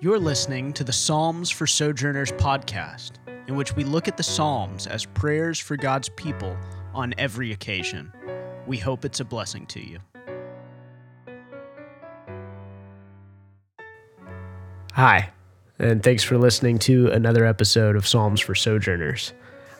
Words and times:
You're 0.00 0.20
listening 0.20 0.72
to 0.74 0.84
the 0.84 0.92
Psalms 0.92 1.50
for 1.50 1.66
Sojourners 1.66 2.30
podcast, 2.30 3.14
in 3.48 3.56
which 3.56 3.74
we 3.74 3.82
look 3.82 4.06
at 4.06 4.16
the 4.16 4.22
Psalms 4.22 4.86
as 4.86 5.04
prayers 5.04 5.58
for 5.58 5.76
God's 5.76 6.08
people 6.10 6.56
on 6.94 7.14
every 7.18 7.50
occasion. 7.50 8.12
We 8.68 8.76
hope 8.76 9.04
it's 9.04 9.18
a 9.18 9.24
blessing 9.24 9.66
to 9.66 9.80
you. 9.80 9.98
Hi, 14.92 15.30
and 15.80 16.00
thanks 16.00 16.22
for 16.22 16.38
listening 16.38 16.78
to 16.80 17.08
another 17.08 17.44
episode 17.44 17.96
of 17.96 18.06
Psalms 18.06 18.40
for 18.40 18.54
Sojourners. 18.54 19.32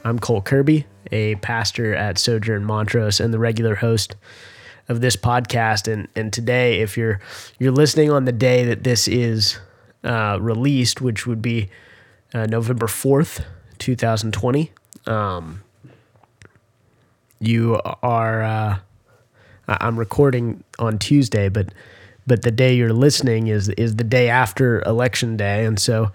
I'm 0.05 0.19
Cole 0.19 0.43
Kirby, 0.43 0.85
a 1.12 1.37
pastor 1.37 1.95
at 1.95 2.19
Sojourn 2.19 2.64
Montrose 2.64 3.21
and 3.21 3.32
the 3.32 3.39
regular 3.39 3.77
host 3.77 4.16
of 4.89 5.00
this 5.00 5.14
podcast. 5.14 5.87
And, 5.87 6.09
and 6.16 6.32
today, 6.32 6.80
if 6.80 6.96
you're 6.96 7.21
you're 7.61 7.71
listening 7.71 8.11
on 8.11 8.25
the 8.25 8.32
day 8.32 8.65
that 8.65 8.83
this 8.83 9.07
is 9.07 9.61
uh, 10.05 10.38
released, 10.41 11.01
which 11.01 11.27
would 11.27 11.43
be 11.43 11.69
uh, 12.34 12.47
November 12.47 12.87
4th, 12.87 13.45
2020. 13.79 14.73
Um, 15.07 15.62
you 17.41 17.80
are, 18.02 18.43
uh, 18.43 18.79
I'm 19.69 19.98
recording 19.98 20.65
on 20.79 20.98
Tuesday, 20.98 21.48
but 21.48 21.73
but 22.27 22.43
the 22.43 22.51
day 22.51 22.74
you're 22.74 22.93
listening 22.93 23.47
is 23.47 23.71
is 23.71 23.97
the 23.97 24.05
day 24.05 24.29
after 24.29 24.83
election 24.83 25.37
day, 25.38 25.65
and 25.65 25.80
so 25.80 26.12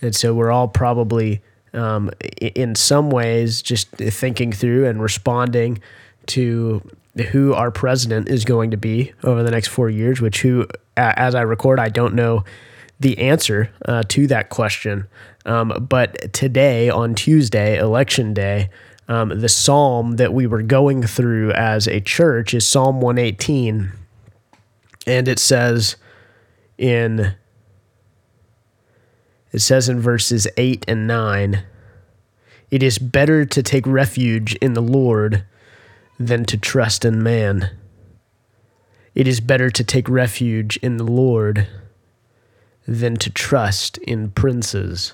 and 0.00 0.14
so 0.14 0.32
we're 0.32 0.50
all 0.50 0.68
probably 0.68 1.42
um, 1.74 2.10
in 2.40 2.74
some 2.76 3.10
ways 3.10 3.60
just 3.60 3.88
thinking 3.90 4.52
through 4.52 4.86
and 4.86 5.02
responding 5.02 5.80
to 6.26 6.82
who 7.32 7.52
our 7.52 7.72
president 7.72 8.28
is 8.28 8.44
going 8.44 8.70
to 8.70 8.76
be 8.76 9.12
over 9.24 9.42
the 9.42 9.50
next 9.50 9.68
four 9.68 9.90
years. 9.90 10.20
Which 10.20 10.40
who, 10.42 10.66
as 10.96 11.34
I 11.34 11.42
record, 11.42 11.80
I 11.80 11.88
don't 11.88 12.14
know 12.14 12.44
the 13.00 13.18
answer 13.18 13.72
uh, 13.86 14.02
to 14.08 14.26
that 14.28 14.50
question. 14.50 15.08
Um, 15.46 15.86
but 15.88 16.32
today, 16.32 16.90
on 16.90 17.14
Tuesday, 17.14 17.78
election 17.78 18.34
day, 18.34 18.68
um, 19.08 19.40
the 19.40 19.48
psalm 19.48 20.16
that 20.16 20.32
we 20.32 20.46
were 20.46 20.62
going 20.62 21.02
through 21.02 21.50
as 21.52 21.88
a 21.88 22.00
church 22.00 22.54
is 22.54 22.68
Psalm 22.68 23.00
118. 23.00 23.90
And 25.06 25.26
it 25.26 25.38
says 25.38 25.96
in 26.78 27.34
it 29.52 29.58
says 29.58 29.88
in 29.88 29.98
verses 29.98 30.46
8 30.56 30.84
and 30.86 31.08
9 31.08 31.64
it 32.70 32.84
is 32.84 32.98
better 32.98 33.44
to 33.44 33.62
take 33.64 33.84
refuge 33.84 34.54
in 34.56 34.74
the 34.74 34.80
Lord 34.80 35.44
than 36.20 36.44
to 36.44 36.56
trust 36.56 37.04
in 37.04 37.20
man. 37.20 37.70
It 39.14 39.26
is 39.26 39.40
better 39.40 39.70
to 39.70 39.82
take 39.82 40.08
refuge 40.08 40.76
in 40.76 40.98
the 40.98 41.04
Lord 41.04 41.66
than 42.90 43.14
to 43.14 43.30
trust 43.30 43.98
in 43.98 44.30
princes. 44.32 45.12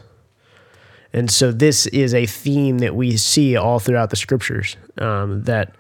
And 1.13 1.31
so 1.31 1.53
this 1.53 1.87
is 1.89 2.15
a 2.15 2.25
theme 2.25 2.79
that 2.79 2.97
we 2.97 3.19
see 3.19 3.55
all 3.55 3.79
throughout 3.79 4.09
the 4.09 4.17
scriptures 4.17 4.77
um, 4.99 5.43
that 5.43 5.75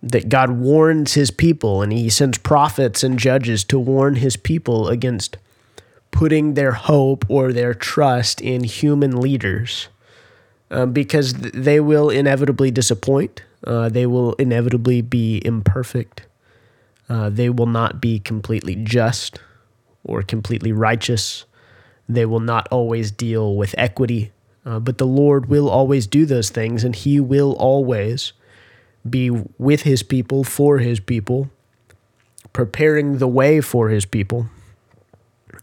that 0.00 0.28
God 0.28 0.52
warns 0.52 1.14
his 1.14 1.30
people 1.32 1.82
and 1.82 1.92
he 1.92 2.08
sends 2.08 2.38
prophets 2.38 3.02
and 3.02 3.18
judges 3.18 3.64
to 3.64 3.80
warn 3.80 4.14
his 4.14 4.36
people 4.36 4.88
against 4.88 5.36
putting 6.12 6.54
their 6.54 6.70
hope 6.70 7.26
or 7.28 7.52
their 7.52 7.74
trust 7.74 8.40
in 8.40 8.62
human 8.62 9.20
leaders 9.20 9.88
um, 10.70 10.92
because 10.92 11.34
they 11.34 11.80
will 11.80 12.10
inevitably 12.10 12.70
disappoint. 12.70 13.42
Uh, 13.64 13.88
they 13.88 14.06
will 14.06 14.34
inevitably 14.34 15.02
be 15.02 15.42
imperfect. 15.44 16.22
Uh, 17.08 17.28
they 17.28 17.50
will 17.50 17.66
not 17.66 18.00
be 18.00 18.20
completely 18.20 18.76
just 18.76 19.40
or 20.04 20.22
completely 20.22 20.72
righteous. 20.72 21.44
They 22.08 22.26
will 22.26 22.40
not 22.40 22.68
always 22.70 23.10
deal 23.10 23.56
with 23.56 23.74
equity, 23.78 24.32
uh, 24.64 24.78
but 24.80 24.98
the 24.98 25.06
Lord 25.06 25.46
will 25.46 25.68
always 25.68 26.06
do 26.06 26.24
those 26.24 26.50
things, 26.50 26.84
and 26.84 26.94
He 26.94 27.20
will 27.20 27.52
always 27.52 28.32
be 29.08 29.30
with 29.58 29.82
His 29.82 30.02
people, 30.02 30.44
for 30.44 30.78
His 30.78 31.00
people, 31.00 31.50
preparing 32.52 33.18
the 33.18 33.28
way 33.28 33.60
for 33.60 33.90
His 33.90 34.04
people. 34.04 34.48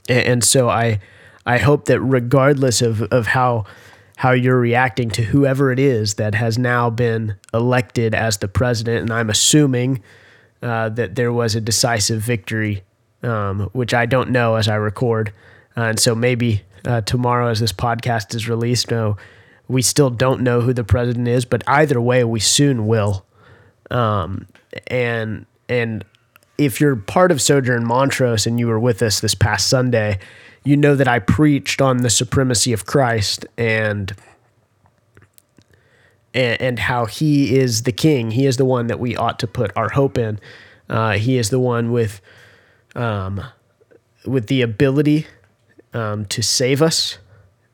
And, 0.08 0.26
and 0.26 0.44
so 0.44 0.70
I, 0.70 1.00
I 1.46 1.58
hope 1.58 1.86
that 1.86 2.00
regardless 2.00 2.82
of, 2.82 3.02
of 3.04 3.28
how 3.28 3.66
how 4.18 4.32
you're 4.32 4.60
reacting 4.60 5.10
to 5.10 5.24
whoever 5.24 5.72
it 5.72 5.80
is 5.80 6.14
that 6.14 6.36
has 6.36 6.58
now 6.58 6.90
been 6.90 7.36
elected 7.54 8.16
as 8.16 8.38
the 8.38 8.48
president, 8.48 9.02
and 9.02 9.12
I'm 9.12 9.30
assuming 9.30 10.02
uh, 10.62 10.90
that 10.90 11.16
there 11.16 11.34
was 11.34 11.56
a 11.56 11.62
decisive 11.62 12.22
victory 12.22 12.84
um, 13.26 13.70
which 13.74 13.94
I 13.94 14.06
don't 14.06 14.30
know 14.30 14.56
as 14.56 14.68
I 14.68 14.76
record. 14.76 15.34
Uh, 15.76 15.82
and 15.82 16.00
so 16.00 16.16
maybe 16.16 16.62
uh, 16.86 17.02
tomorrow, 17.02 17.50
as 17.50 17.60
this 17.60 17.74
podcast 17.74 18.36
is 18.36 18.48
released, 18.48 18.92
no, 18.92 19.18
we 19.68 19.82
still 19.82 20.10
don't 20.10 20.42
know 20.42 20.62
who 20.62 20.74
the 20.74 20.84
president 20.84 21.28
is, 21.28 21.44
but 21.44 21.64
either 21.68 22.00
way, 22.00 22.24
we 22.24 22.40
soon 22.40 22.88
will. 22.88 23.26
Um, 23.90 24.48
and 24.88 25.46
and 25.68 26.06
if 26.58 26.80
you're 26.80 26.96
part 26.96 27.32
of 27.32 27.42
Sojourn 27.42 27.86
Montrose 27.86 28.46
and 28.46 28.60
you 28.60 28.68
were 28.68 28.80
with 28.80 29.02
us 29.02 29.20
this 29.20 29.36
past 29.36 29.68
Sunday, 29.68 30.20
you 30.64 30.78
know 30.78 30.96
that 30.96 31.08
I 31.08 31.20
preached 31.20 31.82
on 31.82 31.98
the 31.98 32.10
supremacy 32.10 32.74
of 32.74 32.86
Christ 32.86 33.46
and 33.58 34.16
and, 36.34 36.62
and 36.62 36.80
how 36.80 37.06
He 37.06 37.58
is 37.58 37.84
the 37.84 37.92
King. 37.92 38.32
He 38.32 38.46
is 38.46 38.58
the 38.58 38.66
one 38.66 38.88
that 38.88 39.00
we 39.00 39.16
ought 39.16 39.40
to 39.40 39.48
put 39.48 39.72
our 39.76 39.90
hope 39.90 40.18
in. 40.18 40.40
Uh, 40.88 41.14
he 41.14 41.38
is 41.38 41.50
the 41.50 41.60
one 41.60 41.92
with 41.92 42.22
um, 42.96 43.42
with 44.26 44.48
the 44.48 44.62
ability 44.62 45.28
um, 45.94 46.26
to 46.26 46.42
save 46.42 46.82
us 46.82 47.18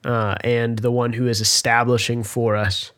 uh, 0.05 0.35
and 0.43 0.79
the 0.79 0.91
one 0.91 1.13
who 1.13 1.27
is 1.27 1.41
establishing 1.41 2.23
for 2.23 2.55
us 2.55 2.91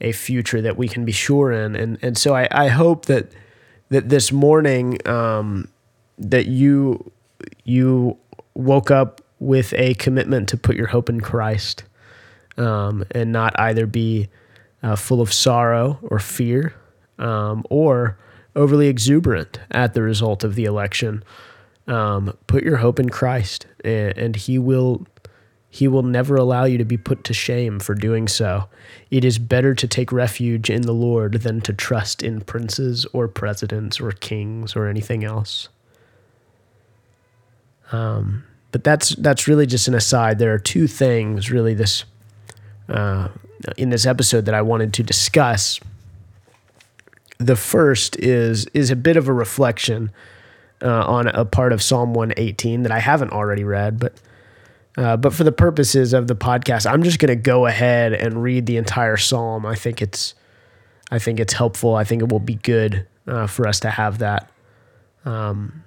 a 0.00 0.12
future 0.12 0.60
that 0.60 0.76
we 0.76 0.88
can 0.88 1.04
be 1.04 1.12
sure 1.12 1.52
in. 1.52 1.74
And, 1.76 1.98
and 2.02 2.18
so 2.18 2.34
I, 2.34 2.48
I 2.50 2.68
hope 2.68 3.06
that, 3.06 3.30
that 3.90 4.08
this 4.08 4.32
morning 4.32 4.98
um, 5.06 5.68
that 6.18 6.46
you, 6.46 7.10
you 7.64 8.16
woke 8.54 8.90
up 8.90 9.20
with 9.38 9.72
a 9.74 9.94
commitment 9.94 10.48
to 10.48 10.56
put 10.56 10.76
your 10.76 10.88
hope 10.88 11.08
in 11.08 11.20
Christ 11.20 11.84
um, 12.56 13.04
and 13.10 13.32
not 13.32 13.58
either 13.58 13.86
be 13.86 14.28
uh, 14.82 14.96
full 14.96 15.20
of 15.20 15.32
sorrow 15.32 15.98
or 16.02 16.18
fear 16.18 16.74
um, 17.18 17.64
or 17.70 18.18
overly 18.56 18.88
exuberant 18.88 19.60
at 19.70 19.94
the 19.94 20.02
result 20.02 20.44
of 20.44 20.54
the 20.54 20.64
election 20.64 21.22
um, 21.86 22.36
put 22.46 22.64
your 22.64 22.76
hope 22.78 22.98
in 22.98 23.10
Christ, 23.10 23.66
and, 23.84 24.16
and 24.16 24.36
He 24.36 24.58
will 24.58 25.06
He 25.68 25.88
will 25.88 26.02
never 26.02 26.36
allow 26.36 26.64
you 26.64 26.78
to 26.78 26.84
be 26.84 26.96
put 26.96 27.24
to 27.24 27.34
shame 27.34 27.80
for 27.80 27.94
doing 27.94 28.28
so. 28.28 28.68
It 29.10 29.24
is 29.24 29.38
better 29.38 29.74
to 29.74 29.86
take 29.86 30.12
refuge 30.12 30.70
in 30.70 30.82
the 30.82 30.94
Lord 30.94 31.42
than 31.42 31.60
to 31.62 31.72
trust 31.72 32.22
in 32.22 32.40
princes 32.40 33.06
or 33.12 33.28
presidents 33.28 34.00
or 34.00 34.12
kings 34.12 34.74
or 34.76 34.86
anything 34.86 35.24
else. 35.24 35.68
Um, 37.92 38.44
but 38.72 38.82
that's 38.82 39.14
that's 39.16 39.46
really 39.46 39.66
just 39.66 39.86
an 39.86 39.94
aside. 39.94 40.38
There 40.38 40.52
are 40.52 40.58
two 40.58 40.86
things 40.86 41.50
really 41.50 41.74
this 41.74 42.04
uh, 42.88 43.28
in 43.76 43.90
this 43.90 44.06
episode 44.06 44.46
that 44.46 44.54
I 44.54 44.62
wanted 44.62 44.92
to 44.94 45.02
discuss. 45.02 45.78
The 47.38 47.56
first 47.56 48.16
is 48.16 48.66
is 48.74 48.90
a 48.90 48.96
bit 48.96 49.16
of 49.16 49.28
a 49.28 49.32
reflection 49.32 50.10
uh, 50.84 51.04
on 51.06 51.26
a 51.28 51.44
part 51.44 51.72
of 51.72 51.82
Psalm 51.82 52.14
118 52.14 52.82
that 52.82 52.92
I 52.92 53.00
haven't 53.00 53.32
already 53.32 53.64
read, 53.64 53.98
but 53.98 54.20
uh, 54.96 55.16
but 55.16 55.32
for 55.32 55.42
the 55.42 55.52
purposes 55.52 56.12
of 56.12 56.28
the 56.28 56.36
podcast, 56.36 56.88
I'm 56.88 57.02
just 57.02 57.18
going 57.18 57.30
to 57.30 57.42
go 57.42 57.66
ahead 57.66 58.12
and 58.12 58.42
read 58.42 58.66
the 58.66 58.76
entire 58.76 59.16
psalm. 59.16 59.66
I 59.66 59.74
think 59.74 60.00
it's 60.00 60.34
I 61.10 61.18
think 61.18 61.40
it's 61.40 61.54
helpful. 61.54 61.94
I 61.94 62.04
think 62.04 62.22
it 62.22 62.30
will 62.30 62.38
be 62.38 62.54
good 62.54 63.06
uh, 63.26 63.46
for 63.46 63.66
us 63.66 63.80
to 63.80 63.90
have 63.90 64.18
that 64.18 64.50
um, 65.24 65.84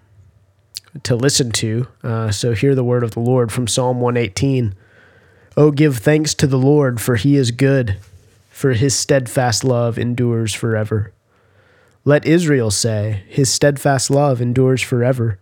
to 1.04 1.16
listen 1.16 1.52
to. 1.52 1.88
Uh, 2.04 2.32
so 2.32 2.54
hear 2.54 2.76
the 2.76 2.84
word 2.84 3.04
of 3.04 3.12
the 3.12 3.20
Lord 3.20 3.52
from 3.52 3.68
Psalm 3.68 4.02
118. 4.02 4.76
Oh, 5.56 5.72
give 5.72 5.98
thanks 5.98 6.34
to 6.36 6.48
the 6.48 6.60
Lord, 6.60 7.02
for 7.02 7.16
he 7.16 7.36
is 7.36 7.52
good, 7.52 7.98
for 8.50 8.74
his 8.74 8.96
steadfast 8.96 9.64
love 9.64 9.98
endures 9.98 10.54
forever. 10.54 11.14
Let 12.08 12.26
Israel 12.26 12.72
say, 12.72 13.24
His 13.28 13.52
steadfast 13.52 14.10
love 14.10 14.40
endures 14.40 14.82
forever. 14.82 15.40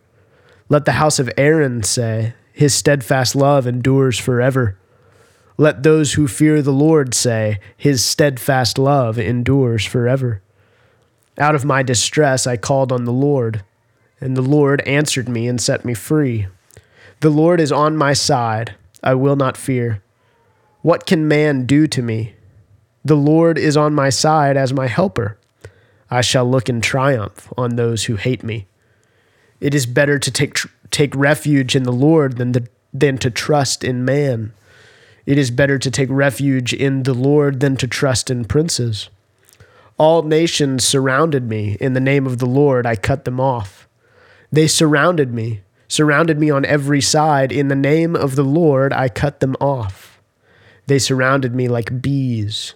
Let 0.68 0.86
the 0.86 0.94
house 0.94 1.20
of 1.20 1.30
Aaron 1.38 1.84
say, 1.84 2.34
His 2.54 2.74
steadfast 2.74 3.36
love 3.36 3.68
endures 3.68 4.18
forever. 4.18 4.76
Let 5.60 5.84
those 5.84 6.14
who 6.14 6.28
fear 6.28 6.64
the 6.64 6.74
Lord 6.74 7.14
say, 7.14 7.60
His 7.78 8.04
steadfast 8.04 8.80
love 8.80 9.20
endures 9.20 9.86
forever. 9.86 10.42
Out 11.38 11.54
of 11.54 11.66
my 11.66 11.84
distress 11.84 12.48
I 12.48 12.58
called 12.58 12.92
on 12.92 13.06
the 13.06 13.14
Lord, 13.14 13.64
and 14.20 14.36
the 14.36 14.42
Lord 14.42 14.82
answered 14.88 15.30
me 15.30 15.48
and 15.48 15.62
set 15.62 15.86
me 15.86 15.94
free. 15.94 16.48
The 17.20 17.30
Lord 17.30 17.62
is 17.62 17.72
on 17.72 17.96
my 17.96 18.14
side, 18.14 18.74
I 19.04 19.14
will 19.14 19.36
not 19.36 19.56
fear. 19.56 20.02
What 20.82 21.06
can 21.06 21.28
man 21.28 21.68
do 21.68 21.86
to 21.86 22.02
me? 22.02 22.34
The 23.04 23.14
Lord 23.14 23.60
is 23.60 23.78
on 23.78 23.94
my 23.94 24.10
side 24.10 24.58
as 24.58 24.74
my 24.74 24.88
helper. 24.88 25.38
I 26.10 26.22
shall 26.22 26.50
look 26.50 26.70
in 26.70 26.82
triumph 26.82 27.52
on 27.58 27.76
those 27.76 28.06
who 28.06 28.16
hate 28.16 28.44
me. 28.44 28.68
It 29.60 29.74
is 29.74 29.86
better 29.86 30.20
to 30.20 30.32
take, 30.32 30.58
take 30.92 31.16
refuge 31.16 31.76
in 31.76 31.84
the 31.84 31.92
Lord 31.92 32.38
than, 32.38 32.52
the, 32.52 32.68
than 32.94 33.18
to 33.20 33.32
trust 33.32 33.84
in 33.84 34.06
man. 34.06 34.54
It 35.26 35.38
is 35.38 35.50
better 35.50 35.80
to 35.80 35.90
take 35.90 36.10
refuge 36.12 36.74
in 36.74 37.04
the 37.04 37.14
Lord 37.14 37.60
than 37.60 37.78
to 37.78 37.88
trust 37.88 38.30
in 38.30 38.46
princes. 38.46 39.10
All 39.98 40.24
nations 40.24 40.84
surrounded 40.84 41.48
me. 41.48 41.78
In 41.80 41.94
the 41.94 42.00
name 42.00 42.28
of 42.28 42.38
the 42.38 42.46
Lord, 42.46 42.86
I 42.86 42.96
cut 42.96 43.26
them 43.26 43.40
off. 43.40 43.88
They 44.52 44.68
surrounded 44.68 45.34
me, 45.34 45.62
surrounded 45.88 46.38
me 46.38 46.50
on 46.50 46.66
every 46.66 47.02
side. 47.02 47.52
In 47.52 47.70
the 47.70 47.76
name 47.76 48.16
of 48.16 48.36
the 48.36 48.44
Lord, 48.44 48.94
I 48.94 49.10
cut 49.10 49.40
them 49.40 49.56
off. 49.60 50.22
They 50.88 51.00
surrounded 51.00 51.56
me 51.56 51.68
like 51.68 52.02
bees. 52.02 52.76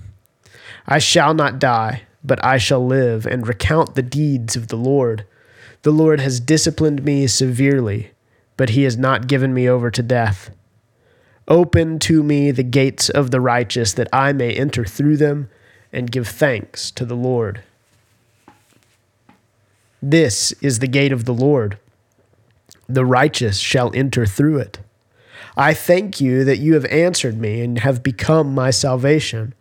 I 0.91 0.99
shall 0.99 1.33
not 1.33 1.57
die, 1.57 2.01
but 2.21 2.43
I 2.43 2.57
shall 2.57 2.85
live 2.85 3.25
and 3.25 3.47
recount 3.47 3.95
the 3.95 4.01
deeds 4.01 4.57
of 4.57 4.67
the 4.67 4.75
Lord. 4.75 5.25
The 5.83 5.91
Lord 5.91 6.19
has 6.19 6.41
disciplined 6.41 7.05
me 7.05 7.27
severely, 7.27 8.11
but 8.57 8.71
he 8.71 8.83
has 8.83 8.97
not 8.97 9.27
given 9.27 9.53
me 9.53 9.69
over 9.69 9.89
to 9.89 10.03
death. 10.03 10.49
Open 11.47 11.97
to 11.99 12.23
me 12.23 12.51
the 12.51 12.61
gates 12.63 13.07
of 13.07 13.31
the 13.31 13.39
righteous, 13.39 13.93
that 13.93 14.09
I 14.11 14.33
may 14.33 14.53
enter 14.53 14.83
through 14.83 15.15
them 15.15 15.49
and 15.93 16.11
give 16.11 16.27
thanks 16.27 16.91
to 16.91 17.05
the 17.05 17.15
Lord. 17.15 17.63
This 20.01 20.51
is 20.61 20.79
the 20.79 20.87
gate 20.87 21.13
of 21.13 21.23
the 21.23 21.33
Lord. 21.33 21.77
The 22.89 23.05
righteous 23.05 23.59
shall 23.59 23.95
enter 23.95 24.25
through 24.25 24.57
it. 24.57 24.79
I 25.55 25.73
thank 25.73 26.19
you 26.19 26.43
that 26.43 26.57
you 26.57 26.73
have 26.73 26.85
answered 26.87 27.39
me 27.39 27.61
and 27.61 27.79
have 27.79 28.03
become 28.03 28.53
my 28.53 28.71
salvation. 28.71 29.53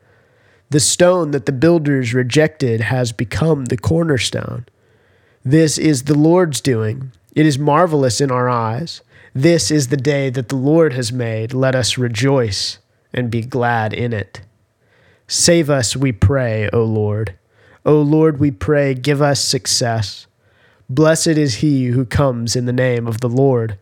The 0.70 0.80
stone 0.80 1.32
that 1.32 1.46
the 1.46 1.52
builders 1.52 2.14
rejected 2.14 2.80
has 2.80 3.10
become 3.10 3.66
the 3.66 3.76
cornerstone. 3.76 4.66
This 5.44 5.78
is 5.78 6.04
the 6.04 6.16
Lord's 6.16 6.60
doing. 6.60 7.10
It 7.34 7.44
is 7.44 7.58
marvelous 7.58 8.20
in 8.20 8.30
our 8.30 8.48
eyes. 8.48 9.02
This 9.34 9.72
is 9.72 9.88
the 9.88 9.96
day 9.96 10.30
that 10.30 10.48
the 10.48 10.56
Lord 10.56 10.92
has 10.92 11.12
made. 11.12 11.52
Let 11.52 11.74
us 11.74 11.98
rejoice 11.98 12.78
and 13.12 13.30
be 13.30 13.42
glad 13.42 13.92
in 13.92 14.12
it. 14.12 14.42
Save 15.26 15.70
us, 15.70 15.96
we 15.96 16.12
pray, 16.12 16.68
O 16.72 16.84
Lord. 16.84 17.34
O 17.84 18.00
Lord, 18.00 18.38
we 18.38 18.52
pray, 18.52 18.94
give 18.94 19.20
us 19.20 19.42
success. 19.42 20.28
Blessed 20.88 21.28
is 21.28 21.54
he 21.54 21.86
who 21.86 22.04
comes 22.04 22.54
in 22.54 22.66
the 22.66 22.72
name 22.72 23.08
of 23.08 23.20
the 23.20 23.28
Lord. 23.28 23.78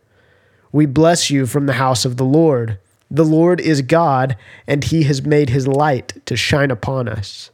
We 0.71 0.85
bless 0.85 1.29
you 1.29 1.45
from 1.45 1.65
the 1.65 1.73
house 1.73 2.05
of 2.05 2.17
the 2.17 2.25
Lord. 2.25 2.79
The 3.11 3.25
Lord 3.25 3.59
is 3.59 3.81
God, 3.81 4.37
and 4.67 4.83
he 4.83 5.03
has 5.03 5.25
made 5.25 5.49
his 5.49 5.67
light 5.67 6.21
to 6.25 6.35
shine 6.35 6.69
upon 6.69 7.07
us. 7.07 7.49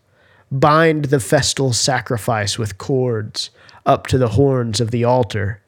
Bind 0.51 1.05
the 1.05 1.19
festal 1.19 1.73
sacrifice 1.73 2.59
with 2.59 2.77
cords 2.77 3.49
up 3.85 4.07
to 4.07 4.17
the 4.17 4.29
horns 4.29 4.81
of 4.81 4.91
the 4.91 5.03
altar. 5.03 5.61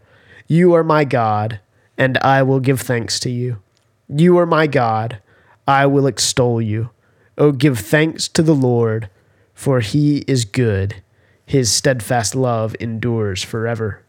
You 0.47 0.73
are 0.73 0.83
my 0.83 1.05
God, 1.05 1.59
and 1.97 2.17
I 2.19 2.43
will 2.43 2.59
give 2.59 2.81
thanks 2.81 3.19
to 3.21 3.29
you. 3.29 3.61
You 4.09 4.37
are 4.37 4.45
my 4.45 4.67
God, 4.67 5.21
I 5.67 5.85
will 5.85 6.07
extol 6.07 6.61
you. 6.61 6.89
O 7.37 7.51
give 7.51 7.79
thanks 7.79 8.27
to 8.29 8.41
the 8.41 8.55
Lord, 8.55 9.09
for 9.53 9.79
he 9.79 10.19
is 10.27 10.45
good. 10.45 11.01
His 11.45 11.71
steadfast 11.71 12.35
love 12.35 12.75
endures 12.79 13.43
forever. 13.43 14.03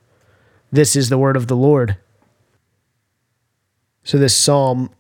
This 0.73 0.97
is 0.97 1.09
the 1.09 1.19
word 1.19 1.37
of 1.37 1.47
the 1.47 1.57
Lord. 1.57 1.97
So 4.03 4.19
this 4.19 4.37
psalm 4.37 4.91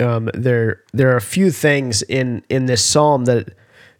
um, 0.00 0.30
there 0.34 0.82
there 0.92 1.12
are 1.12 1.16
a 1.16 1.22
few 1.22 1.50
things 1.50 2.02
in 2.02 2.44
in 2.48 2.66
this 2.66 2.84
psalm 2.84 3.24
that 3.26 3.54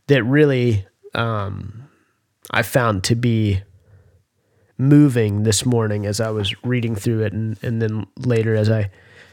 that 0.07 0.23
really 0.25 0.87
um, 1.15 1.89
I 2.51 2.63
found 2.63 3.05
to 3.05 3.15
be 3.15 3.63
moving 4.79 5.43
this 5.43 5.65
morning 5.65 6.07
as 6.07 6.21
I 6.21 6.31
was 6.31 6.55
reading 6.65 6.95
through 6.95 7.25
it, 7.25 7.33
and 7.33 7.59
and 7.63 7.83
then 7.83 8.07
later 8.17 8.55
as 8.55 8.71
I 8.71 8.91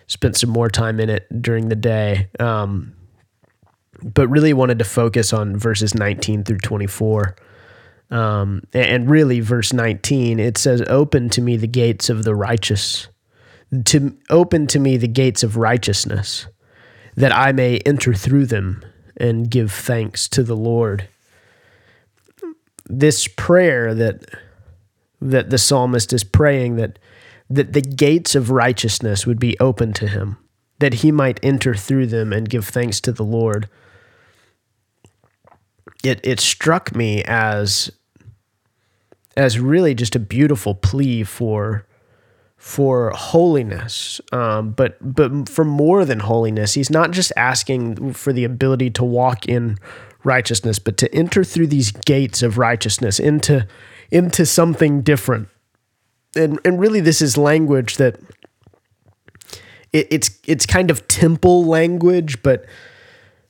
spent 0.08 0.36
some 0.36 0.50
more 0.50 0.70
time 0.70 1.00
in 1.00 1.10
it 1.10 1.28
during 1.42 1.70
the 1.70 1.76
day. 1.76 2.30
Um, 2.40 2.96
but 4.02 4.28
really 4.30 4.54
wanted 4.54 4.80
to 4.80 4.86
focus 4.86 5.34
on 5.34 5.58
verses 5.58 5.94
19 5.94 6.46
through 6.46 6.60
24. 6.60 7.36
Um, 8.12 8.64
and 8.74 9.10
really, 9.10 9.40
verse 9.40 9.74
19, 9.74 10.40
it 10.40 10.58
says, 10.58 10.82
Open 10.88 11.30
to 11.30 11.42
me 11.42 11.58
the 11.58 11.68
gates 11.68 12.10
of 12.10 12.24
the 12.24 12.34
righteous 12.34 13.08
to 13.86 14.18
open 14.30 14.68
to 14.68 14.80
me 14.80 14.98
the 14.98 15.08
gates 15.08 15.44
of 15.44 15.58
righteousness, 15.58 16.48
that 17.16 17.36
I 17.36 17.52
may 17.52 17.78
enter 17.80 18.14
through 18.14 18.48
them 18.48 18.84
and 19.18 19.50
give 19.50 19.72
thanks 19.72 20.28
to 20.30 20.44
the 20.44 20.56
Lord. 20.56 21.08
This 22.86 23.28
prayer 23.28 23.94
that 23.94 24.26
that 25.22 25.50
the 25.50 25.58
psalmist 25.58 26.14
is 26.14 26.24
praying 26.24 26.78
that 26.78 26.98
that 27.50 27.74
the 27.74 27.82
gates 27.82 28.36
of 28.36 28.52
righteousness 28.52 29.26
would 29.26 29.40
be 29.40 29.60
open 29.60 29.92
to 29.94 30.08
him, 30.08 30.38
that 30.80 30.96
he 30.96 31.12
might 31.12 31.40
enter 31.44 31.76
through 31.76 32.08
them 32.08 32.32
and 32.32 32.50
give 32.50 32.66
thanks 32.66 33.00
to 33.02 33.12
the 33.12 33.24
Lord. 33.24 33.68
It 36.04 36.20
it 36.24 36.40
struck 36.40 36.96
me 36.96 37.24
as 37.26 37.92
as 39.38 39.60
really 39.60 39.94
just 39.94 40.16
a 40.16 40.20
beautiful 40.20 40.74
plea 40.74 41.24
for 41.24 41.86
for 42.60 43.12
holiness, 43.12 44.20
um, 44.34 44.72
but 44.72 44.98
but 45.02 45.48
for 45.48 45.64
more 45.64 46.04
than 46.04 46.20
holiness, 46.20 46.74
he's 46.74 46.90
not 46.90 47.12
just 47.12 47.32
asking 47.38 48.12
for 48.14 48.34
the 48.34 48.44
ability 48.44 48.90
to 48.92 49.04
walk 49.04 49.48
in 49.48 49.78
righteousness, 50.26 50.78
but 50.78 50.98
to 50.98 51.14
enter 51.16 51.46
through 51.46 51.68
these 51.68 51.92
gates 51.92 52.44
of 52.44 52.58
righteousness 52.58 53.18
into 53.18 53.66
into 54.12 54.46
something 54.46 55.02
different. 55.02 55.48
And 56.36 56.60
and 56.66 56.82
really, 56.82 57.00
this 57.00 57.22
is 57.22 57.38
language 57.38 57.96
that 57.96 58.20
it, 59.94 60.08
it's 60.12 60.30
it's 60.46 60.66
kind 60.66 60.92
of 60.92 61.08
temple 61.08 61.64
language, 61.64 62.44
but 62.44 62.66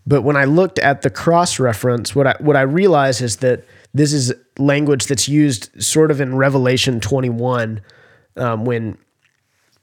but 0.06 0.22
when 0.22 0.38
I 0.38 0.46
looked 0.46 0.78
at 0.78 1.02
the 1.02 1.10
cross 1.10 1.60
reference, 1.60 2.16
what 2.16 2.28
I 2.28 2.36
what 2.40 2.56
I 2.56 2.62
realized 2.62 3.24
is 3.24 3.38
that 3.38 3.66
this 3.92 4.14
is 4.14 4.32
language 4.60 5.08
that's 5.08 5.28
used 5.28 5.82
sort 5.82 6.12
of 6.12 6.22
in 6.22 6.36
Revelation 6.36 7.00
twenty 7.00 7.30
one 7.30 7.82
um, 8.36 8.66
when 8.66 8.98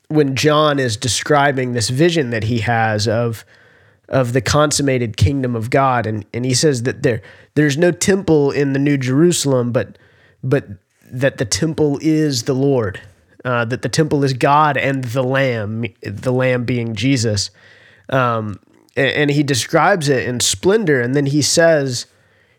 when 0.09 0.37
John 0.37 0.79
is 0.79 0.97
describing 0.97 1.73
this 1.73 1.88
vision 1.88 2.31
that 2.31 2.45
he 2.45 2.61
has 2.61 3.09
of 3.09 3.45
of 4.09 4.33
the 4.33 4.41
consummated 4.41 5.17
kingdom 5.17 5.57
of 5.57 5.71
God, 5.71 6.07
and 6.07 6.25
and 6.33 6.45
he 6.45 6.55
says 6.55 6.85
that 6.85 7.03
there 7.03 7.23
there's 7.55 7.76
no 7.76 7.91
temple 7.91 8.50
in 8.50 8.73
the 8.73 8.79
New 8.79 8.97
Jerusalem, 8.97 9.73
but 9.73 9.99
but 10.43 10.67
that 11.11 11.38
the 11.38 11.45
temple 11.45 11.99
is 12.03 12.45
the 12.45 12.55
Lord, 12.55 13.00
uh, 13.45 13.65
that 13.65 13.83
the 13.83 13.88
temple 13.88 14.25
is 14.25 14.33
God 14.33 14.76
and 14.76 15.05
the 15.05 15.23
Lamb, 15.23 15.85
the 16.03 16.33
Lamb 16.33 16.65
being 16.65 16.95
Jesus, 16.95 17.50
um, 18.09 18.61
and, 18.97 19.11
and 19.11 19.31
he 19.31 19.43
describes 19.43 20.09
it 20.09 20.29
in 20.29 20.41
splendor, 20.41 21.00
and 21.00 21.15
then 21.15 21.26
he 21.26 21.43
says 21.43 22.07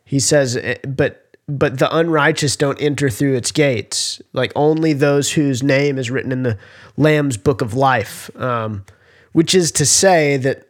he 0.08 0.20
says, 0.22 0.56
eh, 0.56 0.75
but 0.88 1.26
but 1.48 1.80
the 1.80 1.96
unrighteous 1.96 2.56
don't 2.56 2.82
enter 2.82 3.10
through 3.10 3.36
its 3.36 3.51
gates. 3.51 4.22
Like 4.34 4.51
only 4.56 4.94
those 4.94 5.32
whose 5.32 5.63
name 5.63 5.98
is 5.98 6.12
written 6.12 6.32
in 6.32 6.44
the 6.44 6.58
Lamb's 6.98 7.38
book 7.38 7.62
of 7.62 7.74
life, 7.74 8.30
um, 8.39 8.84
which 9.32 9.56
is 9.56 9.72
to 9.74 9.86
say 9.86 10.38
that 10.38 10.63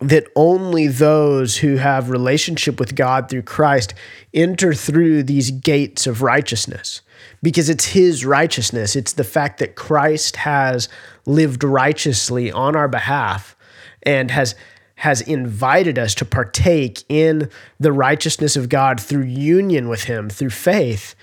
that 0.00 0.28
only 0.36 0.86
those 0.86 1.56
who 1.56 1.74
have 1.74 2.08
relationship 2.08 2.78
with 2.78 2.94
God 2.94 3.28
through 3.28 3.42
Christ 3.42 3.94
enter 4.32 4.72
through 4.72 5.24
these 5.24 5.50
gates 5.50 6.06
of 6.06 6.22
righteousness 6.22 7.00
because 7.42 7.68
it's 7.68 7.86
his 7.86 8.24
righteousness 8.24 8.94
it's 8.94 9.14
the 9.14 9.24
fact 9.24 9.58
that 9.58 9.74
Christ 9.74 10.36
has 10.36 10.88
lived 11.26 11.64
righteously 11.64 12.52
on 12.52 12.76
our 12.76 12.86
behalf 12.86 13.56
and 14.04 14.30
has 14.30 14.54
has 14.98 15.20
invited 15.20 15.96
us 15.96 16.12
to 16.12 16.24
partake 16.24 17.04
in 17.08 17.48
the 17.78 17.92
righteousness 17.92 18.56
of 18.56 18.68
God 18.68 19.00
through 19.00 19.22
union 19.22 19.88
with 19.88 20.04
Him, 20.04 20.28
through 20.28 20.50
faith, 20.50 21.14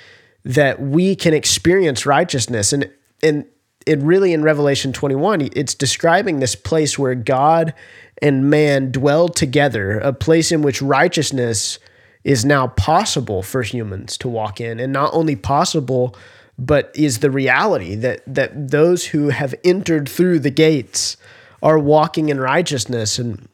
that 0.45 0.79
we 0.81 1.13
can 1.13 1.33
experience 1.33 2.05
righteousness. 2.05 2.71
And, 2.71 2.89
and 3.21 3.43
it 3.85 3.99
really 3.99 4.31
in 4.31 4.43
Revelation 4.43 4.93
21, 4.93 5.49
it's 5.53 5.73
describing 5.73 6.39
this 6.39 6.55
place 6.55 6.97
where 6.97 7.15
God 7.15 7.73
and 8.21 8.49
man 8.49 8.93
dwell 8.93 9.27
together, 9.27 9.99
a 9.99 10.13
place 10.13 10.53
in 10.53 10.61
which 10.61 10.81
righteousness 10.81 11.77
is 12.23 12.45
now 12.45 12.67
possible 12.67 13.43
for 13.43 13.61
humans 13.61 14.17
to 14.19 14.29
walk 14.29 14.61
in. 14.61 14.79
And 14.79 14.93
not 14.93 15.13
only 15.13 15.35
possible, 15.35 16.15
but 16.57 16.91
is 16.95 17.19
the 17.19 17.29
reality 17.29 17.93
that, 17.95 18.21
that 18.25 18.71
those 18.71 19.07
who 19.07 19.29
have 19.29 19.53
entered 19.65 20.07
through 20.07 20.39
the 20.39 20.49
gates 20.49 21.17
are 21.61 21.77
walking 21.77 22.29
in 22.29 22.39
righteousness 22.39 23.19
and 23.19 23.49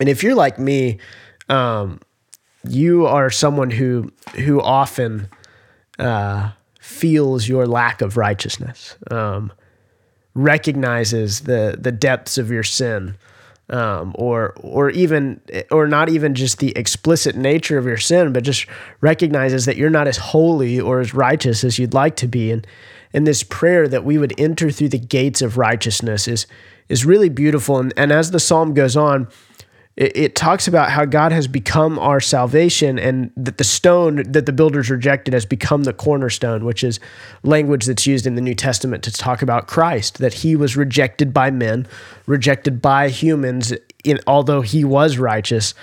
and 0.00 0.08
if 0.08 0.22
you're 0.22 0.34
like 0.34 0.58
me 0.58 0.98
um, 1.48 2.00
you 2.66 3.06
are 3.06 3.30
someone 3.30 3.70
who 3.70 4.12
who 4.36 4.60
often 4.60 5.28
uh, 5.98 6.50
feels 6.80 7.48
your 7.48 7.66
lack 7.66 8.00
of 8.00 8.16
righteousness 8.16 8.96
um, 9.10 9.52
recognizes 10.34 11.40
the 11.40 11.76
the 11.78 11.92
depths 11.92 12.38
of 12.38 12.50
your 12.50 12.62
sin 12.62 13.16
um, 13.72 14.14
or 14.16 14.54
or 14.60 14.90
even 14.90 15.40
or 15.70 15.86
not 15.86 16.08
even 16.08 16.34
just 16.34 16.58
the 16.58 16.76
explicit 16.76 17.34
nature 17.34 17.78
of 17.78 17.86
your 17.86 17.96
sin, 17.96 18.32
but 18.32 18.44
just 18.44 18.66
recognizes 19.00 19.64
that 19.64 19.76
you're 19.76 19.90
not 19.90 20.06
as 20.06 20.18
holy 20.18 20.78
or 20.78 21.00
as 21.00 21.14
righteous 21.14 21.64
as 21.64 21.78
you'd 21.78 21.94
like 21.94 22.14
to 22.16 22.28
be. 22.28 22.50
And 22.50 22.66
and 23.14 23.26
this 23.26 23.42
prayer 23.42 23.88
that 23.88 24.04
we 24.04 24.18
would 24.18 24.38
enter 24.38 24.70
through 24.70 24.90
the 24.90 24.98
gates 24.98 25.42
of 25.42 25.56
righteousness 25.56 26.28
is 26.28 26.46
is 26.88 27.06
really 27.06 27.30
beautiful. 27.30 27.78
And, 27.78 27.92
and 27.96 28.12
as 28.12 28.30
the 28.30 28.40
psalm 28.40 28.74
goes 28.74 28.96
on, 28.96 29.28
it, 29.96 30.16
it, 30.16 30.34
talks 30.34 30.66
about 30.66 30.90
how 30.90 31.04
God 31.04 31.32
has 31.32 31.46
become 31.46 31.98
our 31.98 32.20
salvation 32.20 32.98
and 32.98 33.30
that 33.36 33.58
the 33.58 33.64
stone 33.64 34.22
that 34.26 34.46
the 34.46 34.52
builders 34.52 34.88
rejected 34.88 35.34
has 35.34 35.44
become 35.44 35.84
the 35.84 35.92
cornerstone, 35.92 36.64
which 36.64 36.82
is 36.82 36.98
language 37.42 37.84
that's 37.84 38.06
used 38.06 38.26
in 38.26 38.34
the 38.34 38.40
New 38.40 38.54
Testament 38.54 39.04
to 39.04 39.12
talk 39.12 39.42
about 39.42 39.66
Christ, 39.66 40.18
that 40.18 40.32
he 40.32 40.56
was 40.56 40.76
rejected 40.76 41.34
by 41.34 41.50
men, 41.50 41.86
rejected 42.26 42.80
by 42.80 43.10
humans, 43.10 43.74
in, 44.02 44.18
although 44.26 44.62
he 44.62 44.82
was 44.82 45.18
righteous. 45.18 45.74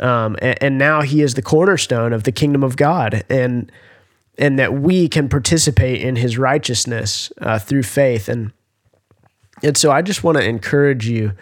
Um, 0.00 0.36
and, 0.40 0.62
and 0.62 0.78
now 0.78 1.02
he 1.02 1.20
is 1.20 1.34
the 1.34 1.42
cornerstone 1.42 2.14
of 2.14 2.22
the 2.24 2.32
kingdom 2.32 2.62
of 2.62 2.76
God. 2.76 3.24
And 3.28 3.70
and 4.38 4.56
that 4.58 4.72
we 4.72 5.08
can 5.08 5.28
participate 5.28 6.00
in 6.00 6.14
his 6.14 6.38
righteousness 6.38 7.32
uh, 7.40 7.58
through 7.58 7.82
faith. 7.82 8.28
And, 8.28 8.52
and 9.64 9.76
so 9.76 9.90
I 9.90 10.00
just 10.00 10.22
want 10.22 10.38
to 10.38 10.44
encourage 10.44 11.08
you 11.08 11.32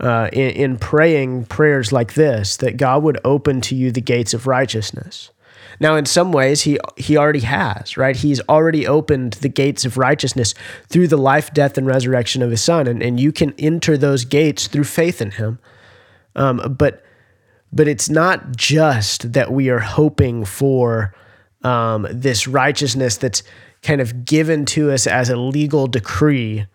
uh, 0.00 0.28
in, 0.32 0.50
in 0.50 0.76
praying 0.76 1.44
prayers 1.46 1.92
like 1.92 2.14
this 2.14 2.56
that 2.58 2.76
God 2.76 3.02
would 3.02 3.20
open 3.24 3.60
to 3.62 3.74
you 3.74 3.90
the 3.90 4.00
gates 4.00 4.34
of 4.34 4.46
righteousness. 4.46 5.30
Now, 5.80 5.96
in 5.96 6.06
some 6.06 6.32
ways, 6.32 6.62
he 6.62 6.78
he 6.96 7.16
already 7.16 7.40
has, 7.40 7.96
right? 7.96 8.16
He's 8.16 8.40
already 8.42 8.86
opened 8.86 9.34
the 9.34 9.48
gates 9.48 9.84
of 9.84 9.96
righteousness 9.96 10.54
through 10.88 11.08
the 11.08 11.16
life, 11.16 11.52
death, 11.52 11.76
and 11.76 11.86
resurrection 11.86 12.42
of 12.42 12.50
his 12.50 12.62
son, 12.62 12.86
and, 12.86 13.02
and 13.02 13.18
you 13.18 13.32
can 13.32 13.54
enter 13.58 13.96
those 13.96 14.24
gates 14.24 14.68
through 14.68 14.84
faith 14.84 15.20
in 15.20 15.32
him. 15.32 15.58
Um, 16.36 16.76
but 16.78 17.02
but 17.72 17.88
it's 17.88 18.08
not 18.08 18.56
just 18.56 19.32
that 19.32 19.52
we 19.52 19.68
are 19.68 19.80
hoping 19.80 20.44
for 20.44 21.12
um, 21.62 22.06
this 22.10 22.46
righteousness 22.46 23.16
that's 23.16 23.42
kind 23.82 24.00
of 24.00 24.24
given 24.24 24.64
to 24.66 24.92
us 24.92 25.06
as 25.06 25.28
a 25.28 25.36
legal 25.36 25.86
decree, 25.88 26.66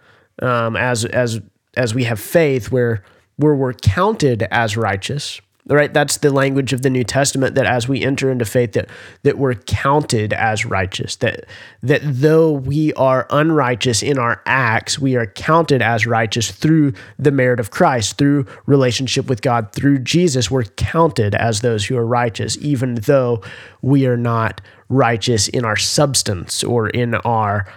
um, 0.42 0.76
as 0.76 1.06
as 1.06 1.40
as 1.80 1.96
we 1.96 2.04
have 2.04 2.20
faith, 2.20 2.72
where 2.72 3.04
where 3.38 3.56
we're 3.56 3.74
counted 3.74 4.44
as 4.52 4.76
righteous. 4.76 5.40
Right, 5.72 5.94
that's 5.94 6.18
the 6.18 6.34
language 6.34 6.74
of 6.74 6.82
the 6.82 6.90
New 6.90 7.04
Testament. 7.04 7.54
That 7.54 7.68
as 7.68 7.88
we 7.88 8.02
enter 8.02 8.32
into 8.32 8.44
faith, 8.44 8.72
that 8.72 8.90
that 9.22 9.38
we're 9.38 9.54
counted 9.54 10.34
as 10.34 10.66
righteous. 10.66 11.18
That 11.18 11.46
that 11.84 12.02
though 12.04 12.52
we 12.52 12.92
are 12.94 13.28
unrighteous 13.30 14.02
in 14.02 14.18
our 14.18 14.42
acts, 14.48 14.98
we 14.98 15.16
are 15.16 15.28
counted 15.28 15.84
as 15.84 16.08
righteous 16.08 16.50
through 16.50 16.94
the 17.20 17.32
merit 17.32 17.60
of 17.60 17.70
Christ, 17.70 18.18
through 18.18 18.48
relationship 18.66 19.28
with 19.28 19.44
God, 19.44 19.72
through 19.72 20.00
Jesus. 20.00 20.50
We're 20.50 20.64
counted 20.64 21.36
as 21.36 21.62
those 21.62 21.86
who 21.86 21.98
are 21.98 22.06
righteous, 22.06 22.58
even 22.62 22.96
though 22.96 23.44
we 23.84 24.08
are 24.08 24.18
not 24.18 24.62
righteous 24.90 25.48
in 25.50 25.66
our 25.66 25.78
substance 25.78 26.64
or 26.64 26.90
in 26.90 27.14
our 27.14 27.72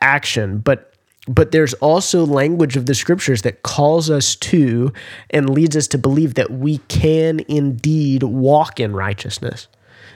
action. 0.00 0.58
But 0.58 0.95
but 1.28 1.52
there's 1.52 1.74
also 1.74 2.24
language 2.24 2.76
of 2.76 2.86
the 2.86 2.94
scriptures 2.94 3.42
that 3.42 3.62
calls 3.62 4.10
us 4.10 4.36
to 4.36 4.92
and 5.30 5.50
leads 5.50 5.76
us 5.76 5.88
to 5.88 5.98
believe 5.98 6.34
that 6.34 6.50
we 6.50 6.78
can 6.88 7.40
indeed 7.48 8.22
walk 8.22 8.78
in 8.78 8.94
righteousness. 8.94 9.68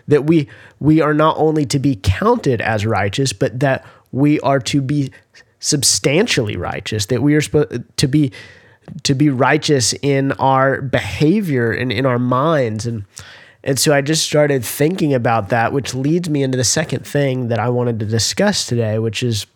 That 0.09 0.25
we 0.25 0.49
we 0.79 1.01
are 1.01 1.15
not 1.15 1.37
only 1.39 1.67
to 1.67 1.79
be 1.79 1.99
counted 2.03 2.61
as 2.61 2.87
righteous 2.87 3.33
but 3.33 3.61
that 3.61 3.85
we 4.13 4.41
are 4.41 4.61
to 4.61 4.81
be 4.81 5.13
substantially 5.61 6.57
righteous 6.57 7.07
that 7.07 7.23
we 7.23 7.35
are 7.35 7.41
supposed 7.41 7.83
to 7.99 8.09
be 8.09 8.33
to 9.03 9.15
be 9.15 9.29
righteous 9.29 9.93
in 10.03 10.33
our 10.33 10.81
behavior 10.81 11.71
and 11.71 11.93
in 11.93 12.07
our 12.07 12.19
minds. 12.19 12.87
And 12.87 13.05
and 13.63 13.79
so 13.79 13.93
I 13.93 14.01
just 14.01 14.25
started 14.25 14.65
thinking 14.65 15.13
about 15.13 15.51
that 15.51 15.73
which 15.73 15.95
leads 15.95 16.31
me 16.31 16.43
into 16.43 16.57
the 16.57 16.65
second 16.65 17.07
thing 17.07 17.49
that 17.49 17.59
I 17.59 17.69
wanted 17.69 18.01
to 18.01 18.07
discuss 18.07 18.67
today 18.67 18.99
which 18.99 19.23
is 19.23 19.47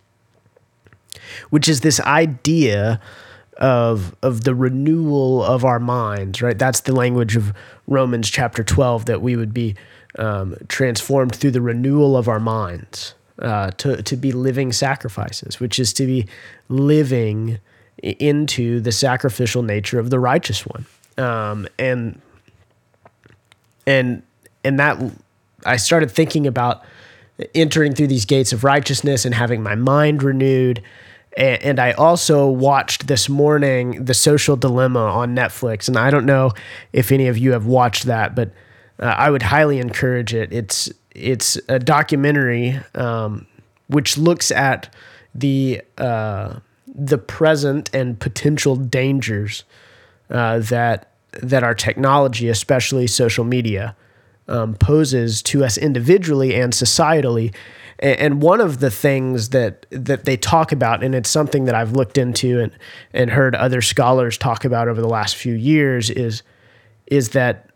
which 1.51 1.69
is 1.69 1.81
this 1.81 2.01
idea 2.01 3.01
of 3.59 4.15
of 4.23 4.45
the 4.45 4.55
renewal 4.55 5.43
of 5.43 5.65
our 5.65 5.79
minds, 5.79 6.43
right? 6.43 6.59
That's 6.59 6.81
the 6.81 6.95
language 6.95 7.37
of 7.37 7.53
Romans 7.87 8.31
chapter 8.31 8.65
12 8.65 9.07
that 9.07 9.23
we 9.23 9.37
would 9.37 9.55
be 9.55 9.77
um, 10.19 10.57
transformed 10.69 11.35
through 11.35 11.53
the 11.53 11.61
renewal 11.61 12.17
of 12.17 12.29
our 12.29 12.41
minds 12.41 13.15
uh, 13.39 13.71
to 13.73 14.03
to 14.03 14.17
be 14.17 14.33
living 14.33 14.73
sacrifices, 14.73 15.61
which 15.61 15.79
is 15.79 15.93
to 15.95 16.07
be 16.07 16.27
living 16.69 17.59
into 18.03 18.81
the 18.81 18.93
sacrificial 18.93 19.63
nature 19.63 19.99
of 19.99 20.11
the 20.11 20.19
righteous 20.19 20.67
one, 20.67 20.87
um, 21.19 21.69
and 21.79 22.21
and 23.87 24.23
and 24.65 24.79
that 24.79 24.99
I 25.65 25.77
started 25.77 26.11
thinking 26.11 26.47
about 26.47 26.85
entering 27.55 27.95
through 27.95 28.07
these 28.07 28.25
gates 28.25 28.53
of 28.53 28.63
righteousness 28.63 29.25
and 29.25 29.35
having 29.35 29.63
my 29.63 29.75
mind 29.75 30.23
renewed 30.23 30.83
and 31.37 31.81
I 31.81 31.93
also 31.93 32.49
watched 32.49 33.07
this 33.07 33.29
morning 33.29 34.05
The 34.05 34.15
Social 34.15 34.57
Dilemma 34.57 35.01
on 35.01 35.35
Netflix. 35.35 35.89
And 35.89 35.99
I 35.99 36.11
don't 36.11 36.27
know 36.27 36.53
if 36.93 37.11
any 37.11 37.27
of 37.27 37.37
you 37.37 37.53
have 37.53 37.67
watched 37.67 38.05
that, 38.05 38.35
but 38.35 38.53
uh, 39.01 39.07
I 39.07 39.31
would 39.31 39.43
highly 39.43 39.79
encourage 39.79 40.35
it. 40.35 40.53
It's 40.53 40.91
it's 41.11 41.59
a 41.69 41.79
documentary 41.79 42.81
um, 42.95 43.47
which 43.89 44.17
looks 44.19 44.51
at 44.51 44.95
the 45.35 45.81
uh, 45.99 46.61
the 46.87 47.19
present 47.19 47.91
and 47.93 48.19
potential 48.19 48.77
dangers 48.77 49.65
uh, 50.31 50.61
that 50.61 51.11
that 51.43 51.65
our 51.65 51.75
technology, 51.75 52.49
especially 52.49 53.09
social 53.09 53.45
media, 53.45 53.97
um, 54.47 54.75
poses 54.75 55.43
to 55.43 55.65
us 55.65 55.77
individually 55.77 56.55
and 56.55 56.73
societally 56.73 57.53
and 57.99 58.43
one 58.43 58.61
of 58.61 58.81
the 58.81 58.91
things 58.91 59.51
that 59.51 59.87
that 59.91 60.25
they 60.25 60.37
talk 60.37 60.73
about, 60.73 61.05
and 61.05 61.15
it's 61.15 61.31
something 61.31 61.65
that 61.67 61.75
I've 61.75 61.93
looked 61.93 62.19
into 62.19 62.61
and 62.61 62.73
and 63.13 63.31
heard 63.31 63.55
other 63.55 63.81
scholars 63.81 64.37
talk 64.37 64.65
about 64.65 64.89
over 64.89 65.01
the 65.01 65.09
last 65.09 65.37
few 65.37 65.55
years, 65.55 66.11
is 66.11 66.43
is 67.07 67.31
that 67.31 67.71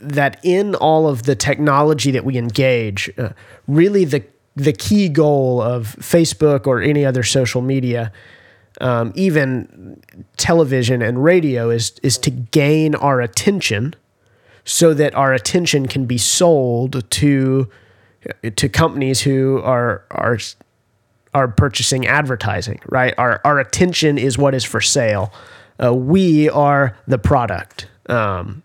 that 0.00 0.38
in 0.42 0.74
all 0.74 1.08
of 1.08 1.24
the 1.24 1.34
technology 1.34 2.10
that 2.10 2.24
we 2.24 2.36
engage, 2.36 3.10
uh, 3.18 3.30
really 3.66 4.04
the 4.04 4.22
the 4.54 4.72
key 4.72 5.08
goal 5.08 5.62
of 5.62 5.96
Facebook 6.00 6.66
or 6.66 6.82
any 6.82 7.06
other 7.06 7.22
social 7.22 7.62
media, 7.62 8.12
um, 8.80 9.12
even 9.14 10.02
television 10.36 11.00
and 11.00 11.24
radio, 11.24 11.70
is 11.70 11.92
is 12.02 12.18
to 12.18 12.30
gain 12.30 12.94
our 12.96 13.20
attention, 13.20 13.94
so 14.64 14.92
that 14.92 15.14
our 15.14 15.32
attention 15.32 15.88
can 15.88 16.04
be 16.04 16.18
sold 16.18 17.08
to 17.10 17.68
to 18.56 18.68
companies 18.68 19.20
who 19.20 19.60
are 19.62 20.04
are 20.10 20.38
are 21.34 21.48
purchasing 21.48 22.06
advertising, 22.06 22.80
right? 22.86 23.14
Our 23.18 23.40
our 23.44 23.58
attention 23.58 24.18
is 24.18 24.38
what 24.38 24.54
is 24.54 24.64
for 24.64 24.80
sale. 24.80 25.32
Uh, 25.82 25.94
we 25.94 26.48
are 26.50 26.96
the 27.06 27.18
product, 27.18 27.88
um, 28.08 28.62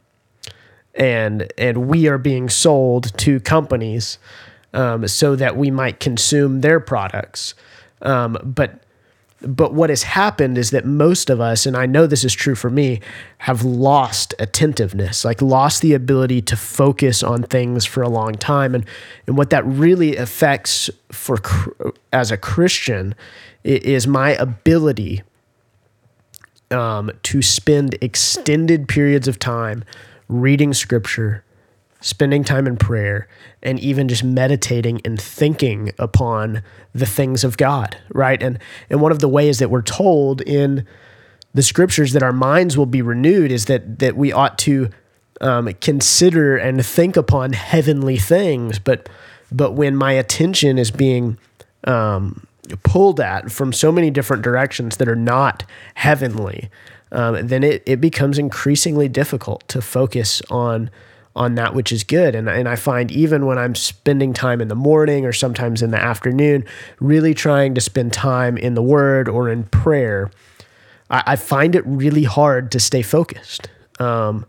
and 0.95 1.51
and 1.57 1.87
we 1.87 2.07
are 2.07 2.17
being 2.17 2.49
sold 2.49 3.15
to 3.19 3.39
companies 3.39 4.17
um, 4.73 5.07
so 5.07 5.35
that 5.35 5.55
we 5.55 5.69
might 5.71 5.99
consume 5.99 6.61
their 6.61 6.79
products. 6.79 7.53
Um, 8.01 8.37
but 8.43 8.82
but 9.43 9.73
what 9.73 9.89
has 9.89 10.03
happened 10.03 10.57
is 10.57 10.71
that 10.71 10.85
most 10.85 11.29
of 11.29 11.41
us, 11.41 11.65
and 11.65 11.75
I 11.75 11.85
know 11.85 12.07
this 12.07 12.23
is 12.23 12.33
true 12.33 12.55
for 12.55 12.69
me, 12.69 13.01
have 13.39 13.63
lost 13.63 14.33
attentiveness, 14.39 15.25
like 15.25 15.41
lost 15.41 15.81
the 15.81 15.93
ability 15.93 16.41
to 16.43 16.55
focus 16.55 17.21
on 17.23 17.43
things 17.43 17.85
for 17.85 18.01
a 18.01 18.09
long 18.09 18.33
time. 18.35 18.73
And, 18.73 18.85
and 19.27 19.37
what 19.37 19.49
that 19.49 19.65
really 19.65 20.15
affects 20.15 20.89
for 21.11 21.37
as 22.11 22.31
a 22.31 22.37
Christian 22.37 23.15
is 23.63 24.07
my 24.07 24.31
ability 24.31 25.23
um, 26.71 27.11
to 27.23 27.41
spend 27.41 27.95
extended 28.01 28.87
periods 28.87 29.27
of 29.27 29.39
time 29.39 29.83
reading 30.27 30.73
scripture, 30.73 31.43
spending 32.03 32.43
time 32.43 32.67
in 32.67 32.75
prayer, 32.75 33.27
and 33.63 33.79
even 33.79 34.07
just 34.07 34.23
meditating 34.23 35.01
and 35.05 35.19
thinking 35.19 35.91
upon 35.97 36.61
the 36.93 37.05
things 37.05 37.43
of 37.43 37.57
God, 37.57 37.97
right? 38.09 38.43
And 38.43 38.59
and 38.89 39.01
one 39.01 39.11
of 39.11 39.19
the 39.19 39.29
ways 39.29 39.59
that 39.59 39.69
we're 39.69 39.81
told 39.81 40.41
in 40.41 40.85
the 41.53 41.63
scriptures 41.63 42.13
that 42.13 42.21
our 42.21 42.33
minds 42.33 42.77
will 42.77 42.85
be 42.85 43.01
renewed 43.01 43.51
is 43.51 43.65
that 43.65 43.99
that 43.99 44.15
we 44.17 44.31
ought 44.31 44.57
to 44.59 44.89
um, 45.41 45.73
consider 45.81 46.57
and 46.57 46.85
think 46.85 47.15
upon 47.15 47.53
heavenly 47.53 48.17
things. 48.17 48.79
But 48.79 49.07
but 49.51 49.71
when 49.71 49.95
my 49.95 50.11
attention 50.11 50.77
is 50.77 50.91
being 50.91 51.37
um, 51.85 52.45
pulled 52.83 53.21
at 53.21 53.49
from 53.49 53.71
so 53.71 53.91
many 53.91 54.11
different 54.11 54.43
directions 54.43 54.97
that 54.97 55.07
are 55.07 55.15
not 55.15 55.63
heavenly, 55.95 56.69
um, 57.13 57.47
then 57.47 57.63
it, 57.63 57.81
it 57.85 58.01
becomes 58.01 58.37
increasingly 58.37 59.07
difficult 59.07 59.65
to 59.69 59.81
focus 59.81 60.41
on 60.49 60.89
on 61.35 61.55
that 61.55 61.73
which 61.73 61.91
is 61.91 62.03
good. 62.03 62.35
And, 62.35 62.47
and 62.47 62.69
I 62.69 62.75
find 62.75 63.11
even 63.11 63.45
when 63.45 63.57
I'm 63.57 63.75
spending 63.75 64.33
time 64.33 64.61
in 64.61 64.67
the 64.67 64.75
morning 64.75 65.25
or 65.25 65.33
sometimes 65.33 65.81
in 65.81 65.91
the 65.91 65.97
afternoon, 65.97 66.63
really 66.99 67.33
trying 67.33 67.73
to 67.75 67.81
spend 67.81 68.13
time 68.13 68.57
in 68.57 68.75
the 68.75 68.83
word 68.83 69.27
or 69.27 69.49
in 69.49 69.63
prayer, 69.65 70.29
I, 71.09 71.23
I 71.27 71.35
find 71.35 71.75
it 71.75 71.83
really 71.87 72.23
hard 72.23 72.71
to 72.71 72.79
stay 72.79 73.01
focused. 73.01 73.67
Um, 73.99 74.45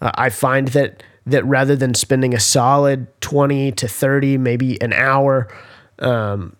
I 0.00 0.30
find 0.30 0.68
that 0.68 1.02
that 1.26 1.44
rather 1.44 1.76
than 1.76 1.92
spending 1.92 2.34
a 2.34 2.40
solid 2.40 3.06
20 3.20 3.72
to 3.72 3.86
30, 3.88 4.38
maybe 4.38 4.80
an 4.80 4.94
hour, 4.94 5.48
um, 5.98 6.56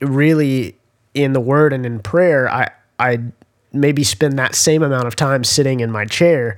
really 0.00 0.76
in 1.14 1.32
the 1.32 1.40
word 1.40 1.72
and 1.72 1.86
in 1.86 2.00
prayer, 2.00 2.48
I, 2.48 2.70
I 2.98 3.20
maybe 3.72 4.02
spend 4.02 4.38
that 4.38 4.54
same 4.54 4.82
amount 4.82 5.06
of 5.06 5.14
time 5.14 5.44
sitting 5.44 5.80
in 5.80 5.90
my 5.90 6.04
chair. 6.04 6.56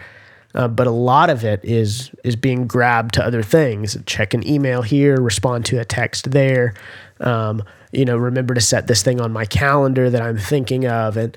Uh, 0.54 0.68
but 0.68 0.86
a 0.86 0.92
lot 0.92 1.30
of 1.30 1.44
it 1.44 1.60
is 1.64 2.10
is 2.24 2.36
being 2.36 2.66
grabbed 2.66 3.14
to 3.14 3.24
other 3.24 3.42
things. 3.42 3.96
Check 4.06 4.34
an 4.34 4.46
email 4.46 4.82
here, 4.82 5.20
respond 5.20 5.64
to 5.66 5.78
a 5.78 5.84
text 5.84 6.32
there. 6.32 6.74
Um, 7.20 7.62
you 7.92 8.04
know, 8.04 8.16
remember 8.16 8.54
to 8.54 8.60
set 8.60 8.86
this 8.86 9.02
thing 9.02 9.20
on 9.20 9.32
my 9.32 9.44
calendar 9.44 10.10
that 10.10 10.22
I'm 10.22 10.38
thinking 10.38 10.86
of, 10.86 11.16
and 11.16 11.36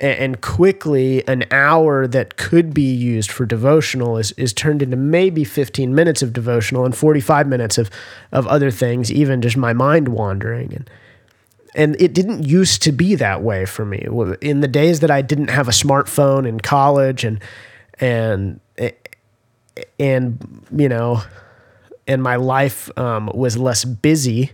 and 0.00 0.40
quickly 0.40 1.26
an 1.28 1.44
hour 1.52 2.08
that 2.08 2.36
could 2.36 2.74
be 2.74 2.92
used 2.92 3.30
for 3.30 3.46
devotional 3.46 4.16
is, 4.16 4.32
is 4.32 4.52
turned 4.52 4.82
into 4.82 4.96
maybe 4.96 5.44
15 5.44 5.94
minutes 5.94 6.22
of 6.22 6.32
devotional 6.32 6.84
and 6.84 6.96
45 6.96 7.46
minutes 7.46 7.78
of, 7.78 7.88
of 8.32 8.44
other 8.48 8.72
things, 8.72 9.12
even 9.12 9.40
just 9.40 9.56
my 9.56 9.72
mind 9.72 10.08
wandering. 10.08 10.74
And, 10.74 10.90
and 11.76 12.00
it 12.00 12.14
didn't 12.14 12.42
used 12.42 12.82
to 12.82 12.90
be 12.90 13.14
that 13.14 13.42
way 13.42 13.64
for 13.64 13.84
me. 13.84 14.04
In 14.40 14.58
the 14.58 14.66
days 14.66 14.98
that 15.00 15.10
I 15.12 15.22
didn't 15.22 15.50
have 15.50 15.68
a 15.68 15.72
smartphone 15.72 16.48
in 16.48 16.58
college 16.58 17.22
and, 17.22 17.40
and, 18.00 18.60
and, 19.98 20.64
you 20.74 20.88
know, 20.88 21.22
and 22.06 22.22
my 22.22 22.36
life 22.36 22.90
um, 22.98 23.30
was 23.34 23.56
less 23.56 23.84
busy, 23.84 24.52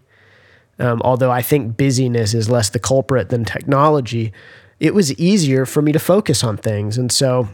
um, 0.79 1.01
although 1.03 1.31
I 1.31 1.43
think 1.43 1.77
busyness 1.77 2.35
is 2.35 2.51
less 2.51 2.71
the 2.71 2.79
culprit 2.79 3.31
than 3.31 3.45
technology 3.45 4.33
it 4.81 4.95
was 4.95 5.19
easier 5.19 5.67
for 5.67 5.83
me 5.83 5.93
to 5.93 5.99
focus 5.99 6.45
on 6.45 6.57
things. 6.57 6.99
And 6.99 7.11
so, 7.11 7.49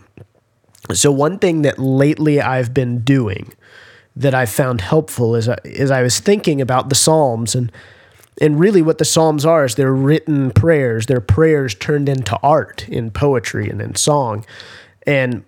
so 0.92 1.10
one 1.10 1.38
thing 1.38 1.62
that 1.62 1.78
lately 1.78 2.40
I've 2.40 2.74
been 2.74 3.00
doing 3.00 3.52
that 4.16 4.34
I 4.34 4.46
found 4.46 4.80
helpful 4.80 5.34
is, 5.34 5.48
is 5.64 5.90
I 5.90 6.02
was 6.02 6.20
thinking 6.20 6.60
about 6.60 6.88
the 6.88 6.94
Psalms 6.94 7.54
and, 7.54 7.72
and 8.40 8.60
really 8.60 8.82
what 8.82 8.98
the 8.98 9.04
Psalms 9.04 9.44
are 9.44 9.64
is 9.64 9.74
they're 9.74 9.94
written 9.94 10.50
prayers. 10.50 11.06
They're 11.06 11.20
prayers 11.20 11.74
turned 11.74 12.08
into 12.08 12.38
art 12.42 12.88
in 12.88 13.10
poetry 13.10 13.68
and 13.70 13.80
in 13.80 13.94
song. 13.94 14.44
And, 15.06 15.44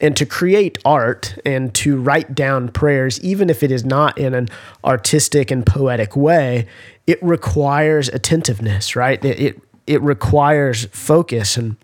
and 0.00 0.16
to 0.16 0.24
create 0.24 0.78
art 0.84 1.36
and 1.44 1.74
to 1.74 2.00
write 2.00 2.34
down 2.34 2.68
prayers, 2.68 3.20
even 3.20 3.50
if 3.50 3.62
it 3.62 3.70
is 3.70 3.84
not 3.84 4.16
in 4.18 4.34
an 4.34 4.48
artistic 4.84 5.50
and 5.50 5.66
poetic 5.66 6.16
way, 6.16 6.66
it 7.06 7.22
requires 7.22 8.08
attentiveness, 8.08 8.96
right? 8.96 9.22
It, 9.24 9.40
it 9.40 9.62
it 9.86 10.02
requires 10.02 10.84
focus 10.92 11.56
and 11.56 11.76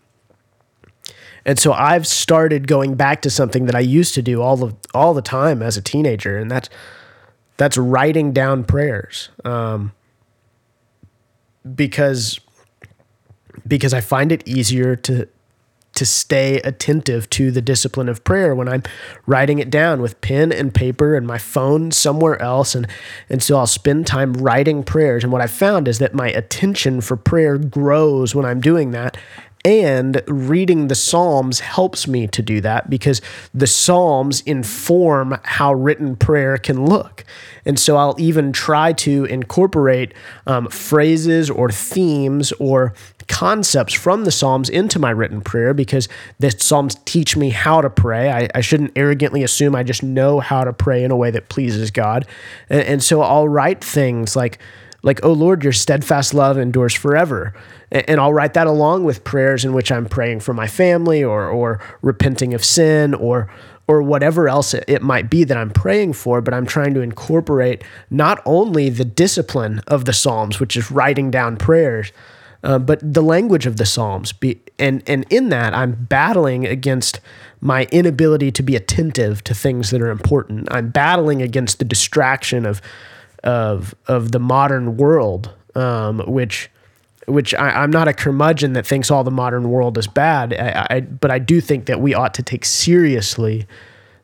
and 1.47 1.61
so 1.61 1.73
I've 1.73 2.09
started 2.09 2.67
going 2.67 2.97
back 2.97 3.23
to 3.23 3.31
something 3.31 3.67
that 3.67 3.77
I 3.77 3.81
used 3.81 4.15
to 4.15 4.23
do 4.23 4.43
all 4.43 4.57
the 4.57 4.75
all 4.93 5.15
the 5.15 5.23
time 5.23 5.63
as 5.63 5.77
a 5.77 5.83
teenager, 5.83 6.37
and 6.37 6.51
that's 6.51 6.69
that's 7.57 7.79
writing 7.79 8.33
down 8.33 8.65
prayers, 8.65 9.29
um, 9.45 9.93
because 11.75 12.41
because 13.67 13.95
I 13.95 14.01
find 14.01 14.33
it 14.33 14.47
easier 14.47 14.97
to 14.97 15.29
to 15.97 16.07
stay 16.07 16.61
attentive 16.61 17.29
to 17.31 17.51
the 17.51 17.61
discipline 17.61 18.09
of 18.09 18.25
prayer 18.25 18.55
when 18.55 18.69
I'm 18.69 18.83
writing 19.27 19.59
it 19.59 19.71
down 19.71 20.01
with 20.01 20.21
pen 20.21 20.53
and 20.53 20.75
paper 20.75 21.15
and 21.15 21.27
my 21.27 21.39
phone 21.39 21.91
somewhere 21.91 22.41
else. 22.41 22.75
And, 22.75 22.87
and 23.29 23.43
so 23.43 23.57
I'll 23.57 23.67
spend 23.67 24.07
time 24.07 24.33
writing 24.35 24.83
prayers. 24.83 25.25
And 25.25 25.33
what 25.33 25.43
I've 25.43 25.51
found 25.51 25.89
is 25.89 25.99
that 25.99 26.15
my 26.15 26.29
attention 26.29 27.01
for 27.01 27.17
prayer 27.17 27.59
grows 27.59 28.35
when 28.35 28.45
I'm 28.45 28.61
doing 28.61 28.93
that. 28.93 29.17
And 29.67 30.23
reading 30.29 30.87
the 30.87 30.95
Psalms 30.95 31.59
helps 31.59 32.07
me 32.07 32.29
to 32.29 32.41
do 32.41 32.61
that 32.61 32.89
because 32.89 33.21
the 33.53 33.67
Psalms 33.67 34.41
inform 34.43 35.41
how 35.43 35.75
written 35.75 36.15
prayer 36.15 36.57
can 36.57 36.87
look. 36.87 37.25
And 37.65 37.77
so 37.77 37.97
I'll 37.97 38.15
even 38.17 38.53
try 38.53 38.93
to 38.93 39.25
incorporate 39.25 40.15
um, 40.47 40.69
phrases 40.69 41.51
or 41.51 41.69
themes 41.73 42.53
or 42.61 42.95
concepts 43.29 43.93
from 43.93 44.25
the 44.25 44.31
Psalms 44.31 44.69
into 44.69 44.99
my 44.99 45.11
written 45.11 45.41
prayer 45.41 45.75
because 45.75 46.09
the 46.39 46.51
Psalms 46.51 46.97
teach 47.05 47.37
me 47.37 47.51
how 47.51 47.81
to 47.81 47.91
pray. 47.91 48.31
I, 48.31 48.49
I 48.55 48.61
shouldn't 48.61 48.93
arrogantly 48.97 49.43
assume 49.43 49.75
I 49.75 49.83
just 49.83 50.03
know 50.03 50.41
how 50.41 50.65
to 50.65 50.73
pray 50.73 51.05
in 51.05 51.11
a 51.11 51.17
way 51.17 51.31
that 51.31 51.49
pleases 51.49 51.91
God. 51.91 52.27
And, 52.69 52.83
and 52.83 53.03
so 53.03 53.23
I'll 53.23 53.49
write 53.49 53.83
things 53.83 54.37
like, 54.37 54.59
like, 55.03 55.25
oh 55.25 55.33
Lord, 55.33 55.63
your 55.63 55.73
steadfast 55.73 56.35
love 56.35 56.59
endures 56.59 56.95
forever. 56.95 57.55
And 57.93 58.21
I'll 58.21 58.33
write 58.33 58.55
that 58.55 58.67
along 58.67 59.05
with 59.05 59.23
prayers 59.23 59.65
in 59.65 59.73
which 59.73 59.93
I'm 59.93 60.07
praying 60.07 60.41
for 60.41 60.53
my 60.53 60.67
family 60.67 61.23
or, 61.23 61.47
or 61.47 61.81
repenting 62.03 62.55
of 62.55 62.65
sin 62.65 63.15
or, 63.15 63.49
or 63.87 64.03
whatever 64.03 64.49
else 64.49 64.75
it 64.75 65.03
might 65.03 65.31
be 65.31 65.45
that 65.45 65.57
I'm 65.57 65.71
praying 65.71 66.15
for, 66.15 66.41
but 66.41 66.53
I'm 66.53 66.67
trying 66.67 66.95
to 66.95 67.01
incorporate 67.01 67.85
not 68.11 68.43
only 68.45 68.91
the 68.91 69.05
discipline 69.05 69.81
of 69.87 70.05
the 70.05 70.13
Psalms, 70.13 70.59
which 70.59 70.77
is 70.77 70.91
writing 70.91 71.31
down 71.31 71.57
prayers, 71.57 72.11
uh, 72.67 72.81
but 72.81 73.01
the 73.01 73.23
language 73.23 73.65
of 73.65 73.77
the 73.77 73.87
Psalms. 73.87 74.33
Be, 74.33 74.61
and, 74.77 75.03
and 75.07 75.25
in 75.31 75.51
that, 75.51 75.73
I'm 75.73 75.93
battling 75.93 76.67
against 76.67 77.21
my 77.61 77.87
inability 77.93 78.51
to 78.51 78.63
be 78.63 78.75
attentive 78.75 79.45
to 79.45 79.55
things 79.55 79.91
that 79.91 80.03
are 80.03 80.11
important. 80.11 80.67
I'm 80.73 80.91
battling 80.91 81.43
against 81.43 81.79
the 81.79 81.85
distraction 81.85 82.67
of, 82.67 82.83
of, 83.45 83.95
of 84.09 84.33
the 84.33 84.41
modern 84.41 84.97
world, 84.97 85.55
um, 85.75 86.19
which 86.27 86.69
which 87.27 87.53
I, 87.57 87.83
am 87.83 87.91
not 87.91 88.07
a 88.07 88.15
curmudgeon 88.15 88.75
that 88.75 88.87
thinks 88.87 89.11
all 89.11 89.25
the 89.25 89.33
modern 89.33 89.69
world 89.69 89.99
is 89.99 90.07
bad. 90.07 90.55
I, 90.55 90.87
I, 90.89 91.01
but 91.01 91.33
I 91.33 91.41
do 91.41 91.61
think 91.61 91.87
that 91.87 92.01
we 92.01 92.15
ought 92.15 92.35
to 92.35 92.43
take 92.43 92.65
seriously 92.65 93.67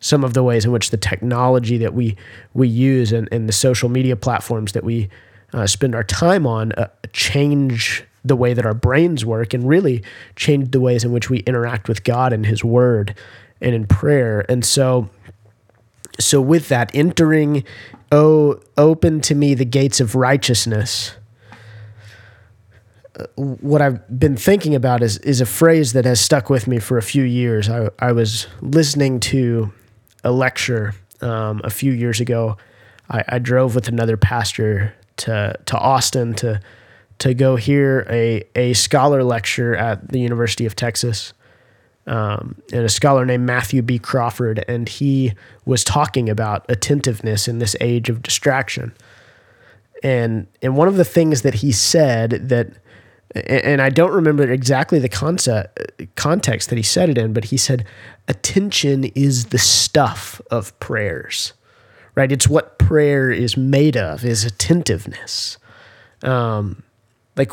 some 0.00 0.22
of 0.22 0.35
the 0.35 0.44
ways 0.44 0.64
in 0.64 0.70
which 0.70 0.90
the 0.90 0.96
technology 0.96 1.78
that 1.78 1.94
we 1.94 2.16
we 2.55 2.68
use 2.68 3.11
and, 3.11 3.28
and 3.33 3.48
the 3.48 3.52
social 3.52 3.88
media 3.88 4.14
platforms 4.14 4.70
that 4.72 4.85
we 4.85 5.09
uh, 5.52 5.66
spend 5.66 5.96
our 5.96 6.05
time 6.05 6.46
on 6.46 6.70
uh, 6.72 6.87
change 7.12 8.05
the 8.24 8.37
way 8.37 8.54
that 8.54 8.64
our 8.64 8.74
brains 8.74 9.24
work 9.24 9.52
and 9.52 9.68
really 9.68 10.02
change 10.37 10.70
the 10.70 10.80
ways 10.80 11.04
in 11.04 11.12
which 11.12 11.28
we 11.28 11.38
interact 11.40 11.88
with 11.88 12.04
God 12.04 12.32
and 12.32 12.46
His 12.46 12.64
Word 12.64 13.14
and 13.61 13.74
in 13.74 13.87
prayer. 13.87 14.44
And 14.48 14.64
so, 14.64 15.11
so 16.20 16.40
with 16.40 16.68
that, 16.68 16.90
entering, 16.94 17.64
oh, 18.11 18.61
open 18.76 19.20
to 19.22 19.35
me 19.35 19.54
the 19.54 19.64
gates 19.64 20.00
of 20.00 20.14
righteousness 20.14 21.16
what 23.37 23.82
I've 23.82 24.18
been 24.18 24.37
thinking 24.37 24.74
about 24.74 25.02
is 25.02 25.18
is 25.18 25.40
a 25.40 25.46
phrase 25.46 25.92
that 25.92 26.04
has 26.04 26.20
stuck 26.20 26.48
with 26.48 26.66
me 26.66 26.78
for 26.78 26.98
a 26.98 27.02
few 27.02 27.24
years. 27.24 27.68
I, 27.68 27.90
I 27.98 28.12
was 28.12 28.46
listening 28.61 29.20
to 29.20 29.72
a 30.24 30.32
lecture 30.32 30.94
um, 31.20 31.61
a 31.62 31.70
few 31.70 31.92
years 31.92 32.20
ago. 32.20 32.56
I, 33.11 33.24
I, 33.28 33.38
drove 33.38 33.74
with 33.74 33.88
another 33.88 34.16
pastor 34.16 34.94
to 35.18 35.58
to 35.66 35.78
Austin 35.78 36.35
to 36.35 36.61
to 37.22 37.35
go 37.35 37.54
hear 37.54 38.04
a 38.11 38.42
a 38.56 38.72
scholar 38.72 39.22
lecture 39.22 39.76
at 39.76 40.08
the 40.08 40.18
University 40.18 40.66
of 40.66 40.74
Texas, 40.74 41.32
um, 42.08 42.61
and 42.72 42.85
a 42.85 42.88
scholar 42.88 43.24
named 43.24 43.46
Matthew 43.46 43.80
B. 43.80 44.00
Crawford, 44.00 44.64
and 44.66 44.88
he 44.88 45.32
was 45.64 45.85
talking 45.85 46.28
about 46.28 46.66
attentiveness 46.68 47.46
in 47.46 47.61
this 47.61 47.76
age 47.80 48.08
of 48.08 48.22
distraction. 48.22 48.92
And 50.02 50.48
and 50.62 50.76
one 50.76 50.88
of 50.88 50.96
the 50.96 51.04
things 51.04 51.42
that 51.42 51.54
he 51.54 51.70
said 51.70 52.48
that 52.48 52.72
and 53.37 53.80
I 53.80 53.88
don't 53.88 54.12
remember 54.12 54.50
exactly 54.50 54.98
the 54.98 55.08
concept 55.08 56.16
context 56.16 56.70
that 56.70 56.76
he 56.76 56.82
said 56.82 57.08
it 57.08 57.16
in, 57.16 57.32
but 57.32 57.44
he 57.44 57.56
said 57.56 57.87
attention 58.26 59.04
is 59.14 59.46
the 59.46 59.58
stuff 59.58 60.40
of 60.50 60.76
prayers, 60.80 61.52
right? 62.16 62.32
It's 62.32 62.48
what 62.48 62.80
prayer 62.80 63.30
is 63.30 63.56
made 63.56 63.96
of 63.96 64.24
is 64.24 64.44
attentiveness. 64.44 65.56
Um, 66.24 66.82
like 67.37 67.53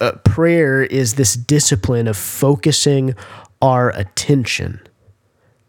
uh, 0.00 0.12
prayer 0.24 0.82
is 0.82 1.14
this 1.14 1.34
discipline 1.34 2.08
of 2.08 2.16
focusing 2.16 3.14
our 3.62 3.90
attention 3.90 4.80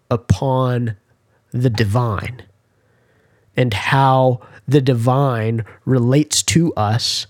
upon 0.10 0.95
the 1.52 1.69
divine 1.69 2.43
and 3.56 3.74
how 3.74 4.39
the 4.67 4.82
divine 4.82 5.65
relates 5.86 6.41
to 6.43 6.74
us 6.76 7.28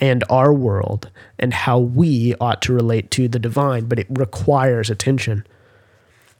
and 0.00 0.24
our 0.30 0.52
world 0.52 1.10
and 1.38 1.52
how 1.52 1.78
we 1.78 2.34
ought 2.40 2.62
to 2.62 2.72
relate 2.72 3.10
to 3.12 3.28
the 3.28 3.38
divine, 3.38 3.84
but 3.84 3.98
it 3.98 4.06
requires 4.10 4.90
attention. 4.90 5.46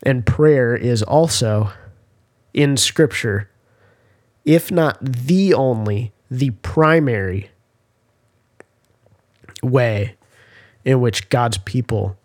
And 0.02 0.26
prayer 0.26 0.74
is 0.74 1.02
also 1.02 1.70
in 2.54 2.76
Scripture, 2.76 3.50
if 4.44 4.72
not 4.72 4.98
the 5.00 5.54
only, 5.54 6.12
the 6.30 6.50
primary 6.50 7.50
way 9.62 10.16
in 10.84 11.00
which 11.00 11.28
God's 11.28 11.58
people 11.58 12.16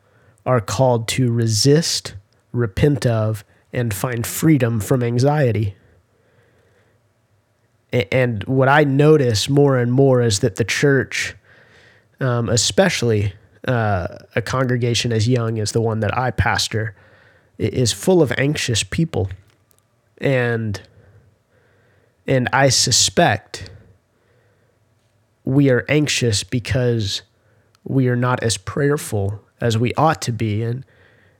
are 0.45 0.61
called 0.61 1.07
to 1.09 1.31
resist, 1.31 2.15
repent 2.51 3.05
of, 3.05 3.43
and 3.73 3.93
find 3.93 4.25
freedom 4.25 4.79
from 4.79 5.03
anxiety. 5.03 5.75
And 8.11 8.43
what 8.45 8.67
I 8.67 8.83
notice 8.83 9.49
more 9.49 9.77
and 9.77 9.91
more 9.91 10.21
is 10.21 10.39
that 10.39 10.55
the 10.55 10.63
church, 10.63 11.35
um, 12.19 12.49
especially 12.49 13.33
uh, 13.67 14.07
a 14.35 14.41
congregation 14.41 15.11
as 15.11 15.27
young 15.27 15.59
as 15.59 15.71
the 15.71 15.81
one 15.81 16.01
that 16.01 16.17
I 16.17 16.31
pastor, 16.31 16.95
is 17.57 17.91
full 17.93 18.21
of 18.21 18.33
anxious 18.37 18.83
people. 18.83 19.29
And 20.19 20.81
and 22.27 22.49
I 22.51 22.69
suspect 22.69 23.69
we 25.45 25.69
are 25.69 25.85
anxious 25.87 26.43
because 26.43 27.21
we 27.83 28.07
are 28.07 28.15
not 28.15 28.43
as 28.43 28.57
prayerful 28.57 29.39
as 29.61 29.77
we 29.77 29.93
ought 29.93 30.21
to 30.23 30.31
be. 30.31 30.63
And, 30.63 30.83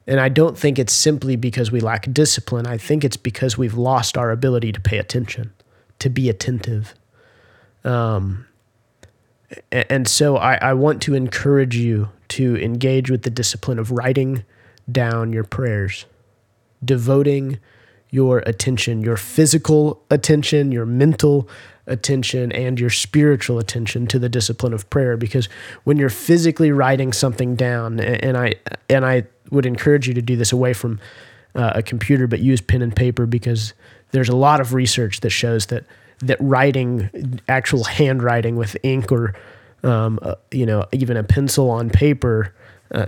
and 0.08 0.20
I 0.20 0.30
don't 0.30 0.58
think 0.58 0.80
it's 0.80 0.94
simply 0.94 1.36
because 1.36 1.72
we 1.72 1.80
lack 1.80 2.12
discipline. 2.14 2.68
I 2.68 2.78
think 2.78 3.04
it's 3.04 3.18
because 3.18 3.58
we've 3.58 3.74
lost 3.74 4.18
our 4.18 4.32
ability 4.32 4.72
to 4.72 4.80
pay 4.80 5.00
attention, 5.00 5.52
to 6.00 6.10
be 6.10 6.30
attentive. 6.30 6.94
Um, 7.84 8.46
and 9.72 10.08
so 10.08 10.38
I, 10.38 10.56
I 10.56 10.74
want 10.74 11.02
to 11.04 11.16
encourage 11.16 11.76
you 11.76 12.10
to 12.30 12.58
engage 12.58 13.12
with 13.12 13.24
the 13.24 13.30
discipline 13.30 13.80
of 13.80 13.92
writing 13.92 14.44
down 14.92 15.34
your 15.34 15.44
prayers, 15.44 16.06
devoting 16.84 17.60
your 18.16 18.40
attention, 18.46 19.02
your 19.02 19.18
physical 19.18 20.02
attention, 20.10 20.72
your 20.72 20.86
mental 20.86 21.50
attention, 21.86 22.50
and 22.54 22.80
your 22.80 22.90
spiritual 22.90 23.60
attention 23.60 24.08
to 24.08 24.18
the 24.18 24.30
discipline 24.30 24.72
of 24.72 24.90
prayer. 24.90 25.18
Because 25.18 25.50
when 25.84 25.98
you're 25.98 26.10
physically 26.10 26.72
writing 26.72 27.12
something 27.12 27.56
down, 27.56 28.00
and 28.00 28.38
I 28.38 28.56
and 28.90 29.06
I 29.06 29.26
would 29.52 29.66
encourage 29.66 30.08
you 30.08 30.14
to 30.14 30.22
do 30.22 30.38
this 30.38 30.54
away 30.54 30.72
from 30.72 30.98
uh, 31.56 31.74
a 31.76 31.84
computer, 31.84 32.26
but 32.26 32.40
use 32.40 32.62
pen 32.62 32.82
and 32.82 32.96
paper 32.96 33.26
because 33.26 33.74
there's 34.12 34.30
a 34.30 34.36
lot 34.36 34.62
of 34.62 34.74
research 34.74 35.20
that 35.20 35.32
shows 35.32 35.66
that 35.66 35.84
that 36.20 36.38
writing, 36.40 37.42
actual 37.50 37.84
handwriting 37.84 38.56
with 38.56 38.78
ink 38.82 39.12
or 39.12 39.36
um, 39.84 40.20
uh, 40.22 40.36
you 40.52 40.66
know 40.66 40.86
even 40.94 41.18
a 41.18 41.24
pencil 41.24 41.70
on 41.70 41.90
paper, 41.90 42.56
uh, 42.94 43.08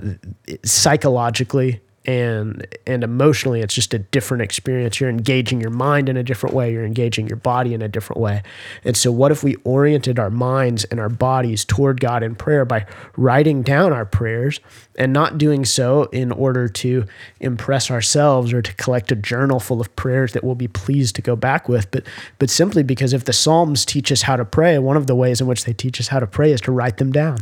psychologically 0.65 1.79
and 2.07 2.65
and 2.87 3.03
emotionally 3.03 3.59
it's 3.59 3.75
just 3.75 3.93
a 3.93 3.99
different 3.99 4.41
experience. 4.41 4.99
You're 4.99 5.09
engaging 5.09 5.59
your 5.59 5.71
mind 5.71 6.07
in 6.07 6.15
a 6.15 6.23
different 6.23 6.55
way. 6.55 6.71
You're 6.71 6.85
engaging 6.85 7.27
your 7.27 7.37
body 7.37 7.73
in 7.73 7.81
a 7.81 7.89
different 7.89 8.21
way. 8.21 8.41
And 8.85 8.95
so 8.95 9.11
what 9.11 9.31
if 9.31 9.43
we 9.43 9.55
oriented 9.65 10.17
our 10.17 10.29
minds 10.29 10.85
and 10.85 10.99
our 10.99 11.09
bodies 11.09 11.65
toward 11.65 11.99
god 11.99 12.23
in 12.23 12.33
prayer 12.33 12.63
by 12.63 12.85
writing 13.17 13.61
down 13.61 13.91
our 13.91 14.05
prayers 14.05 14.61
and 14.97 15.11
not 15.11 15.37
doing 15.37 15.65
so 15.65 16.03
in 16.05 16.31
order 16.31 16.69
to 16.69 17.05
impress 17.41 17.91
ourselves 17.91 18.53
or 18.53 18.61
to 18.61 18.73
collect 18.75 19.11
a 19.11 19.15
journal 19.15 19.59
full 19.59 19.81
of 19.81 19.93
prayers 19.97 20.31
that 20.31 20.43
we'll 20.43 20.55
be 20.55 20.69
pleased 20.69 21.15
to 21.17 21.21
go 21.21 21.35
back 21.35 21.67
with? 21.67 21.91
But 21.91 22.05
but 22.39 22.49
simply 22.49 22.83
because 22.83 23.11
if 23.11 23.25
the 23.25 23.33
psalms 23.33 23.83
teach 23.83 24.11
us 24.13 24.21
how 24.21 24.37
to 24.37 24.45
pray 24.45 24.79
one 24.79 24.95
of 24.95 25.07
the 25.07 25.15
ways 25.15 25.41
in 25.41 25.47
which 25.47 25.65
they 25.65 25.73
teach 25.73 25.99
us 25.99 26.07
how 26.07 26.19
to 26.19 26.27
pray 26.27 26.53
is 26.53 26.61
to 26.61 26.71
write 26.71 26.97
them 26.97 27.11
down 27.11 27.39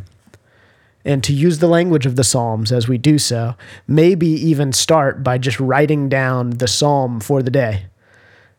and 1.06 1.24
to 1.24 1.34
use 1.34 1.60
the 1.60 1.68
language 1.68 2.06
of 2.06 2.16
the 2.16 2.24
Psalms 2.24 2.72
as 2.72 2.88
we 2.88 2.98
do 2.98 3.20
so. 3.20 3.56
Maybe 3.88 4.28
even 4.28 4.74
start 4.74 5.24
by 5.24 5.38
just 5.38 5.60
writing 5.60 6.10
down 6.10 6.50
the 6.50 6.68
Psalm 6.68 7.20
for 7.20 7.44
the 7.44 7.52
day. 7.52 7.86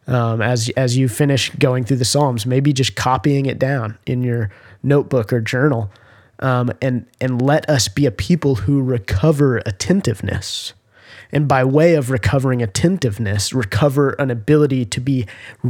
Um, 0.06 0.40
as 0.40 0.68
as 0.76 0.96
you 0.96 1.08
finish 1.08 1.50
going 1.50 1.82
through 1.82 1.96
the 1.96 2.04
Psalms, 2.04 2.46
maybe 2.46 2.72
just 2.72 2.94
copying 2.94 3.46
it 3.46 3.58
down 3.58 3.98
in 4.06 4.22
your 4.22 4.50
notebook 4.84 5.32
or 5.32 5.40
journal, 5.40 5.90
um, 6.38 6.70
and 6.80 7.06
and 7.20 7.42
let 7.42 7.68
us 7.68 7.88
be 7.88 8.06
a 8.06 8.12
people 8.12 8.54
who 8.54 8.80
recover 8.80 9.58
attentiveness 9.66 10.74
and 11.36 11.46
by 11.46 11.62
way 11.62 11.94
of 11.96 12.10
recovering 12.10 12.62
attentiveness, 12.62 13.52
recover 13.52 14.12
an 14.12 14.30
ability 14.30 14.86
to 14.86 15.00
be 15.00 15.26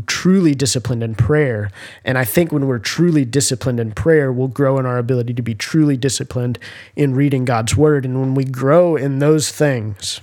truly 0.06 0.54
disciplined 0.54 1.02
in 1.02 1.16
prayer. 1.16 1.72
And 2.04 2.16
I 2.16 2.24
think 2.24 2.52
when 2.52 2.68
we're 2.68 2.78
truly 2.78 3.24
disciplined 3.24 3.80
in 3.80 3.90
prayer, 3.90 4.30
we'll 4.30 4.46
grow 4.46 4.78
in 4.78 4.86
our 4.86 4.96
ability 4.96 5.34
to 5.34 5.42
be 5.42 5.56
truly 5.56 5.96
disciplined 5.96 6.60
in 6.94 7.16
reading 7.16 7.44
God's 7.44 7.76
word. 7.76 8.04
And 8.04 8.20
when 8.20 8.36
we 8.36 8.44
grow 8.44 8.94
in 8.94 9.18
those 9.18 9.50
things, 9.50 10.20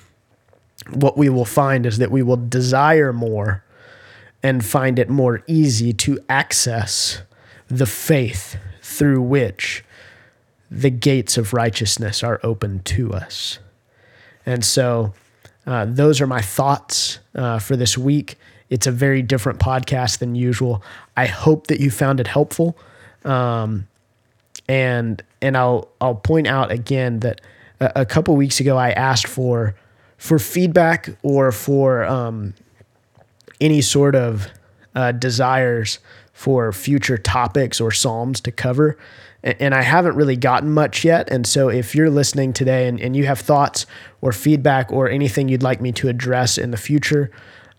what 0.89 1.17
we 1.17 1.27
will 1.27 1.43
find 1.43 1.86
is 1.86 1.97
that 1.97 2.10
we 2.10 2.23
will 2.23 2.38
desire 2.38 3.12
more 3.12 3.65
and 4.41 4.63
find 4.63 4.97
it 4.97 5.10
more 5.10 5.43
easy 5.45 5.91
to 5.91 6.19
access 6.29 7.21
the 7.67 7.86
faith 7.86 8.56
through 8.82 9.21
which 9.21 9.84
the 10.71 10.89
gates 10.89 11.38
of 11.38 11.51
righteousness 11.51 12.23
are 12.23 12.39
open 12.43 12.82
to 12.84 13.12
us. 13.12 13.60
And 14.45 14.63
so 14.63 15.13
uh, 15.65 15.86
those 15.86 16.21
are 16.21 16.28
my 16.28 16.41
thoughts 16.41 17.19
uh, 17.36 17.60
for 17.60 17.76
this 17.76 17.97
week. 17.97 18.38
It's 18.69 18.88
a 18.88 18.91
very 18.91 19.21
different 19.21 19.60
podcast 19.60 20.19
than 20.19 20.36
usual. 20.36 20.84
I 21.15 21.28
hope 21.28 21.67
that 21.67 21.80
you 21.80 21.91
found 21.91 22.19
it 22.19 22.28
helpful. 22.28 22.78
Um, 23.23 23.88
and 24.67 25.21
and 25.41 25.58
I'll 25.58 25.89
I'll 25.99 26.15
point 26.15 26.47
out 26.47 26.71
again 26.71 27.19
that 27.19 27.41
a, 27.80 28.02
a, 28.02 28.06
couple 28.06 28.36
weeks 28.36 28.60
ago 28.60 28.78
I 28.78 28.91
asked 28.91 29.28
for 29.28 29.76
for 30.17 30.39
feedback 30.39 31.10
or 31.21 31.52
for 31.52 32.04
um, 32.06 32.54
any 33.60 33.82
sort 33.82 34.15
of 34.15 34.47
uh, 34.95 35.12
desires 35.12 35.99
for 36.34 36.71
future 36.71 37.17
topics 37.17 37.80
or 37.80 37.91
psalms 37.91 38.41
to 38.41 38.52
cover 38.52 38.97
and 39.43 39.75
I 39.75 39.82
haven't 39.82 40.15
really 40.15 40.38
gotten 40.38 40.71
much 40.71 41.03
yet. 41.03 41.29
And 41.29 41.45
so 41.45 41.69
if 41.69 41.93
you're 41.93 42.10
listening 42.10 42.53
today 42.53 42.88
and, 42.88 42.99
and 42.99 43.15
you 43.15 43.25
have 43.25 43.39
thoughts 43.39 43.86
or 44.21 44.32
feedback 44.32 44.91
or 44.91 45.10
anything 45.10 45.49
you'd 45.49 45.63
like 45.63 45.82
me 45.82 45.91
to 45.93 46.08
address 46.08 46.58
in 46.58 46.71
the 46.71 46.77
future, 46.77 47.29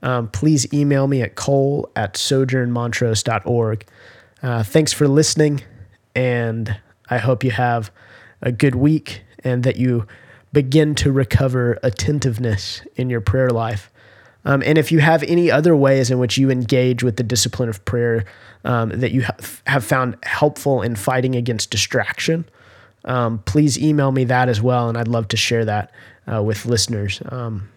um, 0.02 0.28
please 0.28 0.70
email 0.74 1.06
me 1.06 1.22
at 1.22 1.34
cole 1.34 1.90
at 1.96 2.14
sojournmontrose.org. 2.14 3.86
Uh, 4.42 4.62
thanks 4.62 4.92
for 4.92 5.08
listening, 5.08 5.62
and 6.14 6.78
I 7.08 7.16
hope 7.16 7.42
you 7.42 7.50
have 7.50 7.90
a 8.42 8.52
good 8.52 8.74
week 8.74 9.22
and 9.42 9.62
that 9.64 9.76
you 9.76 10.06
begin 10.52 10.94
to 10.96 11.10
recover 11.10 11.78
attentiveness 11.82 12.82
in 12.96 13.08
your 13.08 13.22
prayer 13.22 13.48
life. 13.48 13.90
Um, 14.44 14.62
and 14.64 14.76
if 14.76 14.92
you 14.92 14.98
have 14.98 15.22
any 15.22 15.50
other 15.50 15.74
ways 15.74 16.10
in 16.10 16.18
which 16.18 16.36
you 16.36 16.50
engage 16.50 17.02
with 17.02 17.16
the 17.16 17.22
discipline 17.22 17.70
of 17.70 17.82
prayer 17.86 18.24
um, 18.64 18.90
that 18.90 19.12
you 19.12 19.24
have 19.66 19.84
found 19.84 20.16
helpful 20.22 20.82
in 20.82 20.96
fighting 20.96 21.36
against 21.36 21.70
distraction, 21.70 22.44
um, 23.04 23.38
please 23.44 23.78
email 23.78 24.12
me 24.12 24.24
that 24.24 24.48
as 24.48 24.62
well. 24.62 24.88
And 24.88 24.96
I'd 24.96 25.08
love 25.08 25.28
to 25.28 25.36
share 25.36 25.64
that 25.64 25.90
uh, 26.32 26.42
with 26.42 26.66
listeners. 26.66 27.20
Um, 27.28 27.68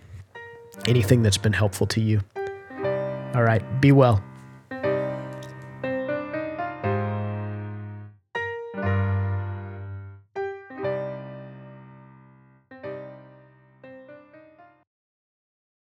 anything 0.87 1.23
that's 1.23 1.37
been 1.37 1.53
helpful 1.53 1.87
to 1.87 2.01
you. 2.01 2.21
All 3.35 3.43
right, 3.43 3.63
be 3.81 3.91
well. 3.91 4.23